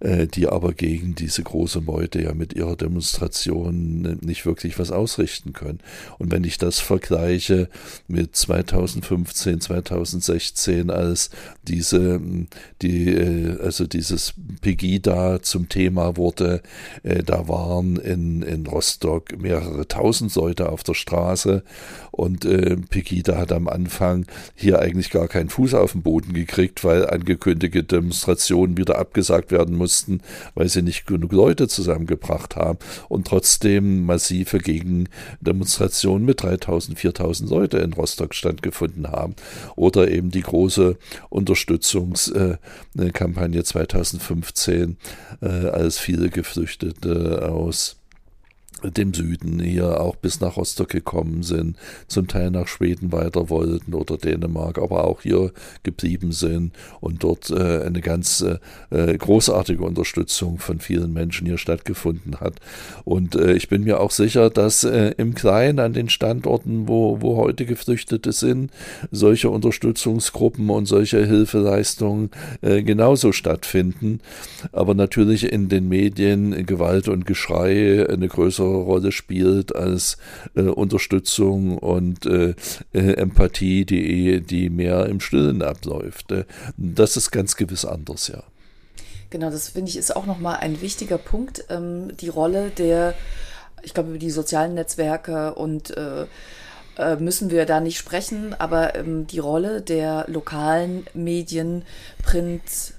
Äh, 0.05 0.27
die 0.27 0.49
aber 0.49 0.75
gegen 0.75 1.15
diese 1.15 1.43
große 1.43 1.81
Meute 1.81 2.23
ja 2.23 2.35
mit 2.35 2.53
ihrer 2.53 2.77
Demonstration 2.77 4.19
nicht 4.21 4.45
wirklich 4.45 4.79
was 4.79 4.91
ausrichten 4.91 5.55
können. 5.55 5.81
Und 6.19 6.31
wenn 6.31 6.45
ich 6.45 6.59
das 6.59 6.79
vergleiche 6.79 7.71
mit 8.07 8.37
2015, 8.37 9.63
2016, 9.63 10.91
als 10.91 11.31
diese, 11.67 12.21
die, 12.83 13.15
äh, 13.15 13.59
also 13.63 13.87
dieses 13.87 14.35
Pegida 14.61 15.41
zum 15.41 15.71
Thema 15.71 16.19
wurde, 16.19 16.61
äh, 17.03 17.23
da 17.23 17.49
waren 17.49 17.97
in, 17.97 18.43
in 18.43 18.67
Rostock 18.67 19.41
mehrere 19.41 19.89
tausend 19.89 20.35
Leute 20.35 20.69
auf 20.69 20.83
der 20.83 20.95
Straße 20.95 21.63
und 22.11 22.47
Pegida 22.91 23.39
hat 23.39 23.51
am 23.51 23.67
Anfang 23.67 24.27
hier 24.55 24.79
eigentlich 24.79 25.11
gar 25.11 25.27
keinen 25.27 25.49
Fuß 25.49 25.75
auf 25.75 25.93
den 25.93 26.03
Boden 26.03 26.33
gekriegt, 26.33 26.85
weil 26.85 27.09
angekündigte 27.09 27.83
Demonstrationen 27.83 28.77
wieder 28.77 28.99
abgesagt 28.99 29.51
werden 29.51 29.75
mussten 29.75 29.94
mussten, 29.95 30.21
weil 30.55 30.69
sie 30.69 30.83
nicht 30.83 31.07
genug 31.07 31.33
Leute 31.33 31.69
zusammengebracht 31.69 32.57
haben 32.57 32.81
und 33.09 33.29
trotzdem 33.29 34.05
massive 34.07 34.59
Gegendemonstrationen 34.59 36.27
mit 36.27 36.43
3000, 36.43 36.99
4000 36.99 37.49
Leute 37.51 37.79
in 37.79 37.93
Rostock 37.93 38.35
stattgefunden 38.35 39.07
haben. 39.09 39.37
Oder 39.77 40.11
eben 40.11 40.33
die 40.33 40.41
große 40.41 40.97
Unterstützungskampagne 41.29 43.63
2015, 43.63 44.97
äh, 45.41 45.47
als 45.47 45.99
viele 45.99 46.31
Geflüchtete 46.31 47.49
aus 47.49 47.99
dem 48.91 49.15
Süden 49.15 49.61
hier 49.61 50.01
auch 50.01 50.17
bis 50.17 50.41
nach 50.41 50.57
Rostock 50.57 50.89
gekommen 50.89 51.43
sind, 51.43 51.77
zum 52.07 52.29
Teil 52.29 52.51
nach 52.51 52.69
Schweden 52.69 53.13
weiter 53.13 53.49
wollten 53.51 53.95
oder 53.95 54.17
Dänemark, 54.17 54.79
aber 54.79 55.05
auch 55.05 55.23
hier 55.23 55.53
geblieben 55.83 56.33
sind 56.33 56.73
und 57.01 57.23
dort 57.25 57.51
äh, 57.51 57.83
eine 57.83 58.01
ganz 58.01 58.41
äh, 58.41 58.59
äh, 58.91 59.17
großartige 59.17 59.83
Unterstützung 59.83 60.59
von 60.59 60.81
vielen 60.81 61.13
Menschen 61.13 61.47
hier 61.47 61.59
stattgefunden 61.59 62.41
hat. 62.41 62.55
Und 63.05 63.35
äh, 63.35 63.55
ich 63.55 63.69
bin 63.69 63.85
mir 63.85 64.01
auch 64.01 64.11
sicher, 64.11 64.51
dass 64.51 64.85
äh, 64.85 65.15
im 65.17 65.35
Kleinen 65.35 65.79
an 65.79 65.93
den 65.93 66.09
Standorten, 66.09 66.89
wo, 66.89 67.21
wo 67.21 67.37
heute 67.37 67.67
Geflüchtete 67.67 68.33
sind, 68.33 68.71
solche 69.11 69.51
Unterstützungsgruppen 69.51 70.71
und 70.71 70.87
solche 70.87 71.25
Hilfeleistungen 71.25 72.31
äh, 72.61 72.83
genauso 72.83 73.33
stattfinden. 73.33 74.21
Aber 74.73 74.95
natürlich 74.95 75.53
in 75.53 75.69
den 75.69 75.89
Medien 75.89 76.67
Gewalt 76.67 77.09
und 77.09 77.27
Geschrei 77.27 78.07
eine 78.09 78.29
größere 78.29 78.74
Rolle 78.77 79.13
spielt 79.13 79.75
als 79.75 80.19
äh, 80.55 80.63
Unterstützung 80.63 81.79
und 81.79 82.27
äh, 82.27 82.55
äh, 82.93 83.15
Empathie, 83.15 83.85
die, 83.85 84.41
die 84.41 84.71
mehr 84.71 85.07
im 85.07 85.21
Stillen 85.21 85.63
abläuft. 85.63 86.33
Äh, 86.33 86.45
das 86.77 87.17
ist 87.17 87.31
ganz 87.31 87.57
gewiss 87.57 87.85
anders, 87.85 88.29
ja. 88.29 88.43
Genau, 89.31 89.51
das 89.51 89.69
finde 89.69 89.91
ich 89.91 89.97
ist 89.97 90.15
auch 90.15 90.27
nochmal 90.27 90.59
ein 90.59 90.81
wichtiger 90.81 91.19
Punkt, 91.19 91.65
ähm, 91.69 92.17
die 92.19 92.29
Rolle 92.29 92.71
der, 92.71 93.15
ich 93.83 93.93
glaube, 93.93 94.11
über 94.11 94.19
die 94.19 94.31
sozialen 94.31 94.75
Netzwerke 94.75 95.55
und 95.55 95.97
äh, 95.97 96.27
äh, 96.97 97.17
müssen 97.17 97.51
wir 97.51 97.67
da 97.67 97.81
nicht 97.81 97.99
sprechen, 97.99 98.55
aber 98.59 98.95
ähm, 98.95 99.27
die 99.27 99.41
Rolle 99.41 99.83
der 99.83 100.27
lokalen 100.29 101.07
Medien, 101.15 101.83
Print, 102.23 102.95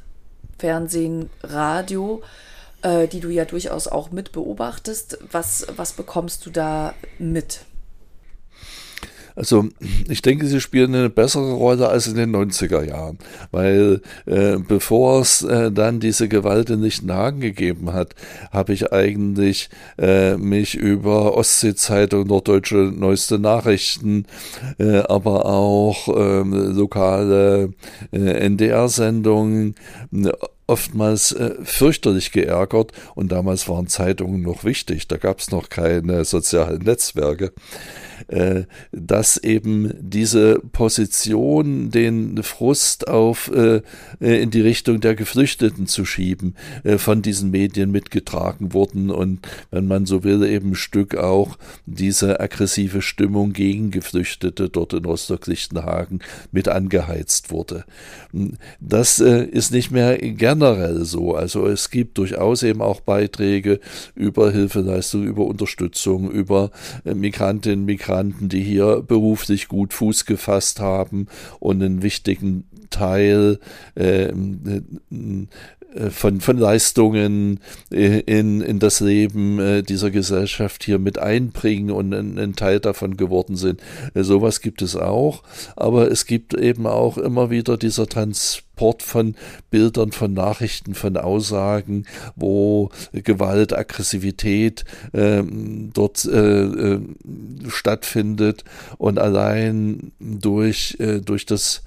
Fernsehen, 0.58 1.30
Radio, 1.44 2.22
äh, 2.86 3.08
die 3.08 3.20
du 3.20 3.30
ja 3.30 3.46
durchaus 3.46 3.88
auch 3.88 4.12
mit 4.12 4.32
beobachtest. 4.32 5.18
Was, 5.32 5.66
was 5.76 5.94
bekommst 5.94 6.46
du 6.46 6.52
da 6.52 6.94
mit? 7.18 7.62
Also 9.38 9.66
ich 10.08 10.22
denke, 10.22 10.48
sie 10.48 10.62
spielen 10.62 10.96
eine 10.96 11.10
bessere 11.10 11.52
Rolle 11.52 11.90
als 11.90 12.08
in 12.08 12.16
den 12.16 12.34
90er 12.34 12.84
Jahren, 12.84 13.18
weil 13.52 14.02
äh, 14.26 14.56
bevor 14.66 15.20
es 15.20 15.42
äh, 15.42 15.74
dann 15.74 16.00
diese 16.00 16.30
Gewalt 16.30 16.70
in 16.70 16.82
Lichtenhagen 16.82 17.42
gegeben 17.42 17.92
hat, 17.92 18.16
habe 18.54 18.72
ich 18.72 18.94
eigentlich 18.94 19.70
äh, 19.98 20.38
mich 20.38 20.76
über 20.76 21.36
Ostsee-Zeitung, 21.36 22.28
Norddeutsche 22.28 22.94
Neueste 22.96 23.38
Nachrichten, 23.38 24.26
äh, 24.80 25.00
aber 25.00 25.46
auch 25.46 26.08
ähm, 26.16 26.74
lokale 26.74 27.74
äh, 28.14 28.18
NDR-Sendungen 28.18 29.76
oftmals 30.68 31.32
äh, 31.32 31.56
fürchterlich 31.64 32.32
geärgert 32.32 32.92
und 33.16 33.32
damals 33.32 33.68
waren 33.70 33.88
Zeitungen 33.88 34.42
noch 34.42 34.64
wichtig, 34.64 35.08
da 35.08 35.18
gab 35.18 35.40
es 35.40 35.52
noch 35.52 35.70
keine 35.70 36.26
sozialen 36.26 36.82
Netzwerke. 36.82 37.54
Äh, 38.28 38.64
dass 38.92 39.38
eben 39.38 39.94
diese 40.00 40.60
Position, 40.72 41.92
den 41.92 42.42
Frust 42.42 43.08
auf 43.08 43.52
äh, 43.54 43.82
äh, 44.20 44.42
in 44.42 44.50
die 44.50 44.62
Richtung 44.62 45.00
der 45.00 45.16
Geflüchteten 45.16 45.86
zu 45.86 46.06
schieben, 46.06 46.56
von 46.98 47.22
diesen 47.22 47.52
Medien 47.52 47.92
mitgetragen 47.92 48.74
wurden 48.74 49.10
und 49.10 49.48
wenn 49.72 49.88
man 49.88 50.06
so 50.06 50.24
will, 50.24 50.44
eben 50.44 50.72
ein 50.72 50.76
Stück 50.76 51.16
auch 51.16 51.58
diese 51.86 52.40
aggressive 52.40 53.02
Stimmung 53.02 53.54
gegen 53.54 53.92
Geflüchtete 53.92 54.70
dort 54.70 54.94
in 54.94 55.06
Rostock-Lichtenhagen 55.06 56.20
mit 56.52 56.68
angeheizt 56.68 57.52
wurde. 57.52 57.86
Das 58.80 59.20
ist 59.20 59.72
nicht 59.72 59.92
mehr 59.92 60.22
generell 60.56 61.06
so. 61.06 61.36
Also 61.36 61.68
es 61.68 61.90
gibt 61.90 62.18
durchaus 62.18 62.64
eben 62.64 62.82
auch 62.82 63.02
Beiträge 63.02 63.80
über 64.16 64.52
Hilfeleistung, 64.52 65.24
über 65.24 65.46
Unterstützung, 65.46 66.32
über 66.32 66.72
Migrantinnen, 67.04 67.86
Migranten, 67.86 67.86
Migranten, 67.86 68.50
die 68.50 68.64
hier 68.64 69.02
beruflich 69.02 69.68
gut 69.68 69.94
Fuß 69.94 70.26
gefasst 70.26 70.80
haben 70.80 71.28
und 71.60 71.82
einen 71.82 72.02
wichtigen 72.02 72.66
Teil 72.90 73.60
äh, 73.96 74.32
von, 76.10 76.42
von 76.42 76.58
Leistungen 76.58 77.60
äh, 77.92 78.20
in, 78.22 78.62
in 78.62 78.80
das 78.80 79.00
Leben 79.00 79.60
äh, 79.60 79.84
dieser 79.84 80.12
Gesellschaft 80.12 80.84
hier 80.84 81.00
mit 81.00 81.20
einbringen 81.20 81.92
und 81.92 82.14
ein, 82.14 82.38
ein 82.38 82.56
Teil 82.56 82.80
davon 82.80 83.18
geworden 83.18 83.56
sind. 83.56 83.82
Äh, 84.14 84.24
sowas 84.24 84.62
gibt 84.62 84.82
es 84.82 84.96
auch, 84.96 85.44
aber 85.76 86.12
es 86.12 86.26
gibt 86.26 86.54
eben 86.54 86.86
auch 86.86 87.18
immer 87.18 87.50
wieder 87.50 87.78
dieser 87.78 88.08
Transport 88.08 89.04
von 89.04 89.36
Bildern, 89.72 90.12
von 90.12 90.34
Nachrichten, 90.34 90.96
von 90.96 91.16
Aussagen, 91.16 92.06
wo 92.36 92.90
Gewalt, 93.14 93.74
Aggressivität 93.74 94.84
äh, 95.14 95.44
dort 95.94 96.26
äh, 96.26 96.64
äh, 96.64 97.00
stattfindet 97.70 98.66
und 98.98 99.18
allein 99.18 100.12
durch, 100.20 100.98
äh, 101.00 101.22
durch 101.22 101.46
das 101.46 101.84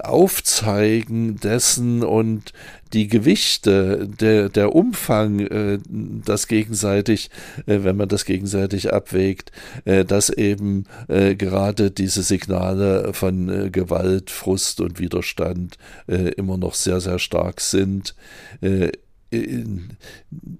Aufzeigen 0.00 1.36
dessen 1.40 2.04
und 2.04 2.52
die 2.92 3.08
Gewichte, 3.08 4.08
der, 4.08 4.48
der 4.48 4.74
Umfang, 4.74 5.40
äh, 5.40 5.78
das 5.88 6.46
gegenseitig, 6.46 7.30
äh, 7.66 7.80
wenn 7.82 7.96
man 7.96 8.08
das 8.08 8.24
gegenseitig 8.24 8.92
abwägt, 8.92 9.50
äh, 9.84 10.04
dass 10.04 10.30
eben 10.30 10.84
gerade 11.06 11.90
diese 11.90 12.22
Signale 12.22 13.12
von 13.12 13.72
Gewalt, 13.72 14.30
Frust 14.30 14.80
und 14.80 14.98
Widerstand 14.98 15.78
immer 16.06 16.56
noch 16.56 16.74
sehr, 16.74 17.00
sehr 17.00 17.18
stark 17.18 17.60
sind 17.60 18.14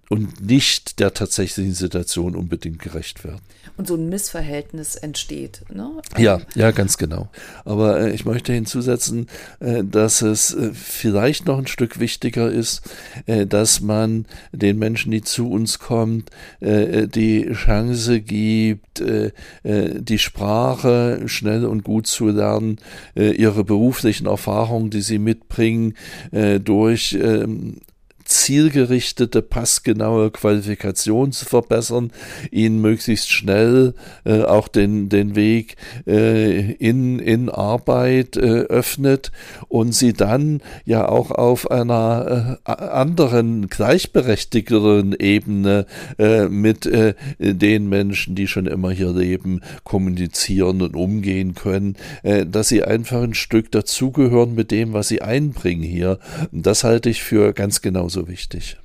und 0.08 0.40
nicht 0.40 1.00
der 1.00 1.14
tatsächlichen 1.14 1.74
Situation 1.74 2.36
unbedingt 2.36 2.78
gerecht 2.78 3.24
werden. 3.24 3.40
Und 3.76 3.88
so 3.88 3.94
ein 3.96 4.08
Missverhältnis 4.08 4.94
entsteht. 4.94 5.62
Ne? 5.72 5.90
Ja, 6.16 6.40
ja, 6.54 6.70
ganz 6.70 6.96
genau. 6.96 7.28
Aber 7.64 8.00
äh, 8.00 8.12
ich 8.12 8.24
möchte 8.24 8.52
hinzusetzen, 8.52 9.26
äh, 9.60 9.84
dass 9.84 10.22
es 10.22 10.54
äh, 10.54 10.70
vielleicht 10.72 11.46
noch 11.46 11.58
ein 11.58 11.66
Stück 11.66 11.98
wichtiger 12.00 12.50
ist, 12.50 12.82
äh, 13.26 13.46
dass 13.46 13.80
man 13.80 14.26
den 14.52 14.78
Menschen, 14.78 15.10
die 15.10 15.22
zu 15.22 15.50
uns 15.50 15.78
kommen, 15.78 16.24
äh, 16.60 17.06
die 17.08 17.52
Chance 17.52 18.20
gibt, 18.20 19.00
äh, 19.00 19.32
die 19.64 20.18
Sprache 20.18 21.22
schnell 21.26 21.66
und 21.66 21.84
gut 21.84 22.06
zu 22.06 22.28
lernen, 22.28 22.78
ihre 23.14 23.64
beruflichen 23.64 24.26
Erfahrungen, 24.26 24.90
die 24.90 25.02
sie 25.02 25.18
mitbringen, 25.18 25.94
durch 26.30 27.16
ähm, 27.20 27.80
zielgerichtete, 28.26 29.42
passgenaue 29.42 30.30
Qualifikation 30.30 31.32
zu 31.32 31.44
verbessern, 31.44 32.12
ihnen 32.50 32.80
möglichst 32.80 33.30
schnell 33.30 33.94
äh, 34.24 34.42
auch 34.42 34.68
den, 34.68 35.08
den 35.08 35.36
Weg 35.36 35.76
äh, 36.06 36.72
in, 36.72 37.18
in 37.18 37.48
Arbeit 37.48 38.36
äh, 38.36 38.40
öffnet 38.40 39.32
und 39.68 39.94
sie 39.94 40.12
dann 40.12 40.60
ja 40.84 41.08
auch 41.08 41.30
auf 41.30 41.70
einer 41.70 42.58
äh, 42.64 42.70
anderen, 42.70 43.68
gleichberechtigteren 43.68 45.14
Ebene 45.18 45.86
äh, 46.18 46.48
mit 46.48 46.86
äh, 46.86 47.14
den 47.38 47.88
Menschen, 47.88 48.34
die 48.34 48.48
schon 48.48 48.66
immer 48.66 48.90
hier 48.90 49.12
leben, 49.12 49.60
kommunizieren 49.84 50.82
und 50.82 50.96
umgehen 50.96 51.54
können, 51.54 51.96
dass 52.22 52.68
sie 52.68 52.82
einfach 52.82 53.22
ein 53.22 53.34
Stück 53.34 53.70
dazugehören 53.70 54.54
mit 54.54 54.70
dem, 54.70 54.92
was 54.92 55.08
sie 55.08 55.22
einbringen 55.22 55.82
hier. 55.82 56.18
Das 56.52 56.84
halte 56.84 57.08
ich 57.08 57.22
für 57.22 57.52
ganz 57.52 57.80
genauso 57.82 58.15
so 58.16 58.28
wichtig. 58.28 58.78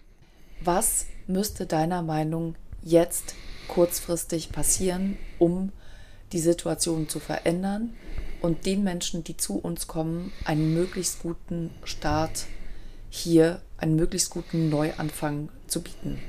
Was 0.59 1.05
müsste 1.25 1.65
deiner 1.65 2.01
Meinung 2.01 2.55
jetzt 2.83 3.33
kurzfristig 3.69 4.51
passieren, 4.51 5.17
um 5.39 5.71
die 6.33 6.39
Situation 6.39 7.07
zu 7.07 7.19
verändern 7.19 7.93
und 8.41 8.65
den 8.65 8.83
Menschen, 8.83 9.23
die 9.23 9.37
zu 9.37 9.57
uns 9.57 9.87
kommen, 9.87 10.33
einen 10.43 10.73
möglichst 10.73 11.21
guten 11.21 11.69
Start 11.85 12.45
hier, 13.09 13.61
einen 13.77 13.95
möglichst 13.95 14.31
guten 14.31 14.69
Neuanfang 14.69 15.47
zu 15.67 15.81
bieten? 15.81 16.19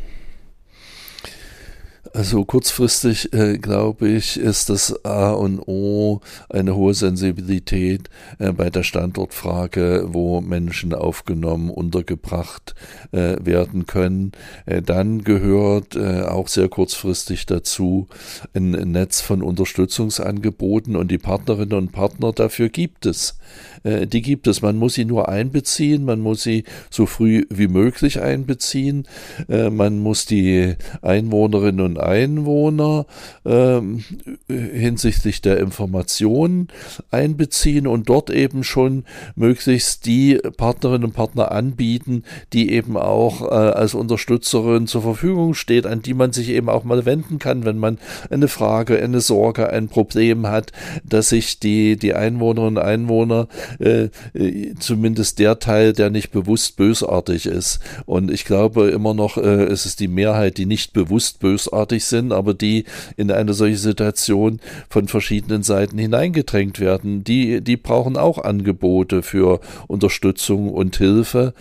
Also 2.15 2.45
kurzfristig, 2.45 3.33
äh, 3.33 3.57
glaube 3.57 4.07
ich, 4.07 4.39
ist 4.39 4.69
das 4.69 5.03
A 5.03 5.31
und 5.31 5.61
O 5.67 6.21
eine 6.51 6.77
hohe 6.77 6.93
Sensibilität 6.93 8.11
äh, 8.39 8.53
bei 8.53 8.69
der 8.69 8.83
Standortfrage, 8.83 10.09
wo 10.09 10.43
Menschen 10.43 10.93
aufgenommen, 10.93 11.71
untergebracht 11.71 12.75
äh, 13.13 13.37
werden 13.43 13.87
können. 13.87 14.33
Äh, 14.67 14.83
dann 14.83 15.25
gehört 15.25 15.97
äh, 15.97 16.25
auch 16.25 16.49
sehr 16.49 16.69
kurzfristig 16.69 17.47
dazu 17.47 18.09
ein, 18.53 18.73
Netz 18.73 19.23
von 19.23 19.43
Unterstützungsangeboten 19.43 20.97
und 20.97 21.11
die 21.11 21.19
Partnerinnen 21.19 21.79
und 21.79 21.93
Partner 21.93 22.33
dafür 22.33 22.69
gibt 22.69 23.07
es. 23.07 23.39
Äh, 23.85 24.07
die 24.07 24.21
gibt 24.21 24.49
es. 24.49 24.61
Man 24.61 24.77
muss 24.77 24.95
sie 24.95 25.07
nur 25.07 25.31
einbeziehen, 25.31 26.05
man 26.05 26.21
muss 26.21 26.43
sie 26.43 26.65
so 26.91 27.07
früh 27.07 27.47
wie 27.49 27.69
möglich 27.69 28.21
einbeziehen, 28.21 29.09
man 29.49 29.99
muss 29.99 30.27
die 30.27 30.75
Einwohnerinnen 31.01 31.81
und 31.81 32.02
Einwohner 32.07 33.07
ähm, 33.45 34.05
hinsichtlich 34.49 35.41
der 35.43 35.59
Informationen 35.59 36.69
einbeziehen 37.11 37.87
und 37.87 38.09
dort 38.09 38.31
eben 38.31 38.65
schon 38.65 39.05
möglichst 39.37 40.07
die 40.07 40.41
Partnerinnen 40.57 41.05
und 41.05 41.13
Partner 41.15 41.53
anbieten, 41.53 42.25
die 42.53 42.73
eben 42.73 42.97
auch 42.97 43.43
äh, 43.43 43.55
als 43.55 43.95
Unterstützerin 43.95 44.87
zur 44.87 45.03
Verfügung 45.03 45.55
steht, 45.55 45.87
an 45.87 46.03
die 46.03 46.15
man 46.15 46.33
sich 46.33 46.49
eben 46.49 46.69
auch 46.69 46.85
mal 46.85 47.05
wenden 47.07 47.39
kann, 47.39 47.65
wenn 47.65 47.79
man 47.79 47.99
eine 48.31 48.49
Frage, 48.49 49.03
eine 49.03 49.21
Sorge, 49.21 49.71
ein 49.71 49.89
Problem 49.89 50.47
hat, 50.47 50.73
dass 51.05 51.29
sich 51.29 51.61
die, 51.61 51.97
die 51.97 52.15
Einwohnerinnen 52.15 52.79
und 52.79 52.79
Einwohner, 52.83 53.49
äh, 53.79 54.09
äh, 54.35 54.75
zumindest 54.79 55.39
der 55.39 55.59
Teil, 55.59 55.93
der 55.93 56.11
nicht 56.11 56.31
bewusst 56.33 56.77
bösartig 56.77 57.47
ist. 57.47 57.81
Und 58.07 58.31
ich 58.31 58.45
glaube 58.45 58.91
immer 58.91 59.15
noch, 59.15 59.37
äh, 59.37 59.65
es 59.65 59.87
ist 59.87 60.01
die 60.01 60.09
Mehrheit, 60.09 60.59
die 60.59 60.67
nicht 60.67 60.93
bewusst 60.93 61.41
bösartig 61.41 61.92
bösartig 61.93 62.05
sind, 62.05 62.33
aber 62.33 62.55
die 62.55 62.85
in 63.17 63.31
eine 63.31 63.53
solche 63.55 63.77
Situation 63.77 64.61
von 64.89 65.09
verschiedenen 65.09 65.63
Seiten 65.63 65.99
hineingedrängt 65.99 66.81
werden. 66.81 67.25
Die, 67.25 67.61
die 67.61 67.77
brauchen 67.77 68.17
auch 68.17 68.39
Angebote 68.39 69.23
für 69.23 69.61
Unterstützung 69.89 70.71
und 70.71 70.97
Hilfe. 70.97 71.53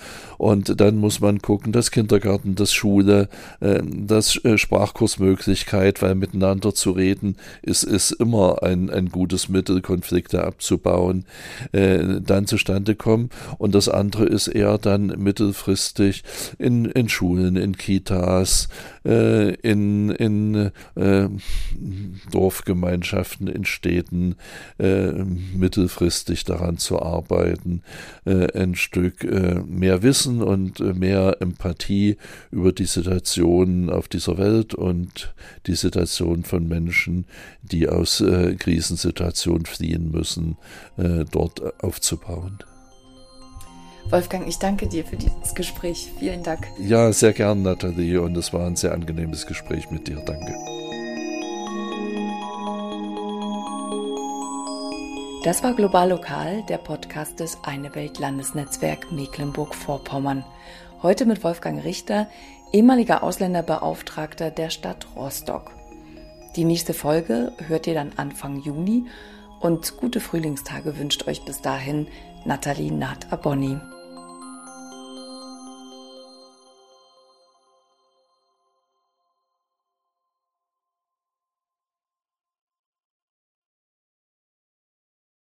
Und 0.41 0.81
dann 0.81 0.97
muss 0.97 1.19
man 1.19 1.39
gucken, 1.39 1.71
dass 1.71 1.91
Kindergarten, 1.91 2.55
dass 2.55 2.73
Schule, 2.73 3.29
äh, 3.59 3.79
dass 3.85 4.43
äh, 4.43 4.57
Sprachkursmöglichkeit, 4.57 6.01
weil 6.01 6.15
miteinander 6.15 6.73
zu 6.73 6.89
reden 6.93 7.35
ist, 7.61 7.83
ist 7.83 8.09
immer 8.09 8.63
ein, 8.63 8.89
ein 8.89 9.09
gutes 9.09 9.49
Mittel, 9.49 9.81
Konflikte 9.81 10.43
abzubauen, 10.43 11.25
äh, 11.73 12.19
dann 12.21 12.47
zustande 12.47 12.95
kommen. 12.95 13.29
Und 13.59 13.75
das 13.75 13.87
andere 13.87 14.25
ist 14.25 14.47
eher 14.47 14.79
dann 14.79 15.13
mittelfristig 15.15 16.23
in, 16.57 16.85
in 16.85 17.07
Schulen, 17.07 17.55
in 17.55 17.77
Kitas, 17.77 18.67
in 19.03 20.09
in 20.11 20.71
äh, 20.95 21.27
Dorfgemeinschaften, 22.31 23.47
in 23.47 23.65
Städten 23.65 24.35
äh, 24.77 25.11
mittelfristig 25.55 26.43
daran 26.45 26.77
zu 26.77 27.01
arbeiten, 27.01 27.81
äh, 28.25 28.47
ein 28.59 28.75
Stück 28.75 29.23
äh, 29.23 29.61
mehr 29.65 30.03
Wissen 30.03 30.30
und 30.39 30.79
äh, 30.79 30.93
mehr 30.93 31.37
Empathie 31.41 32.17
über 32.51 32.71
die 32.71 32.85
Situation 32.85 33.89
auf 33.89 34.07
dieser 34.07 34.37
Welt 34.37 34.73
und 34.73 35.33
die 35.67 35.75
Situation 35.75 36.43
von 36.43 36.67
Menschen, 36.67 37.25
die 37.61 37.89
aus 37.89 38.21
äh, 38.21 38.55
Krisensituationen 38.55 39.65
fliehen 39.65 40.11
müssen, 40.11 40.57
dort 41.31 41.83
aufzubauen. 41.83 42.59
Wolfgang, 44.09 44.47
ich 44.47 44.57
danke 44.57 44.87
dir 44.87 45.05
für 45.05 45.15
dieses 45.15 45.55
Gespräch. 45.55 46.11
Vielen 46.19 46.43
Dank. 46.43 46.67
Ja, 46.79 47.11
sehr 47.13 47.33
gern, 47.33 47.61
Nathalie. 47.61 48.21
Und 48.21 48.35
es 48.35 48.51
war 48.51 48.67
ein 48.67 48.75
sehr 48.75 48.93
angenehmes 48.93 49.45
Gespräch 49.45 49.89
mit 49.89 50.07
dir. 50.07 50.21
Danke. 50.25 50.53
Das 55.43 55.63
war 55.63 55.73
Global 55.73 56.11
Lokal, 56.11 56.61
der 56.69 56.77
Podcast 56.77 57.39
des 57.39 57.57
Eine 57.63 57.95
Welt 57.95 58.19
Landesnetzwerk 58.19 59.11
Mecklenburg-Vorpommern. 59.11 60.45
Heute 61.01 61.25
mit 61.25 61.43
Wolfgang 61.43 61.83
Richter, 61.83 62.27
ehemaliger 62.71 63.23
Ausländerbeauftragter 63.23 64.51
der 64.51 64.69
Stadt 64.69 65.07
Rostock. 65.15 65.71
Die 66.55 66.63
nächste 66.63 66.93
Folge 66.93 67.53
hört 67.65 67.87
ihr 67.87 67.95
dann 67.95 68.11
Anfang 68.17 68.61
Juni 68.61 69.07
und 69.59 69.97
gute 69.97 70.19
Frühlingstage 70.19 70.99
wünscht 70.99 71.27
euch 71.27 71.43
bis 71.43 71.59
dahin 71.59 72.05
Nathalie 72.45 72.91
Nath 72.91 73.33
Abonni. 73.33 73.79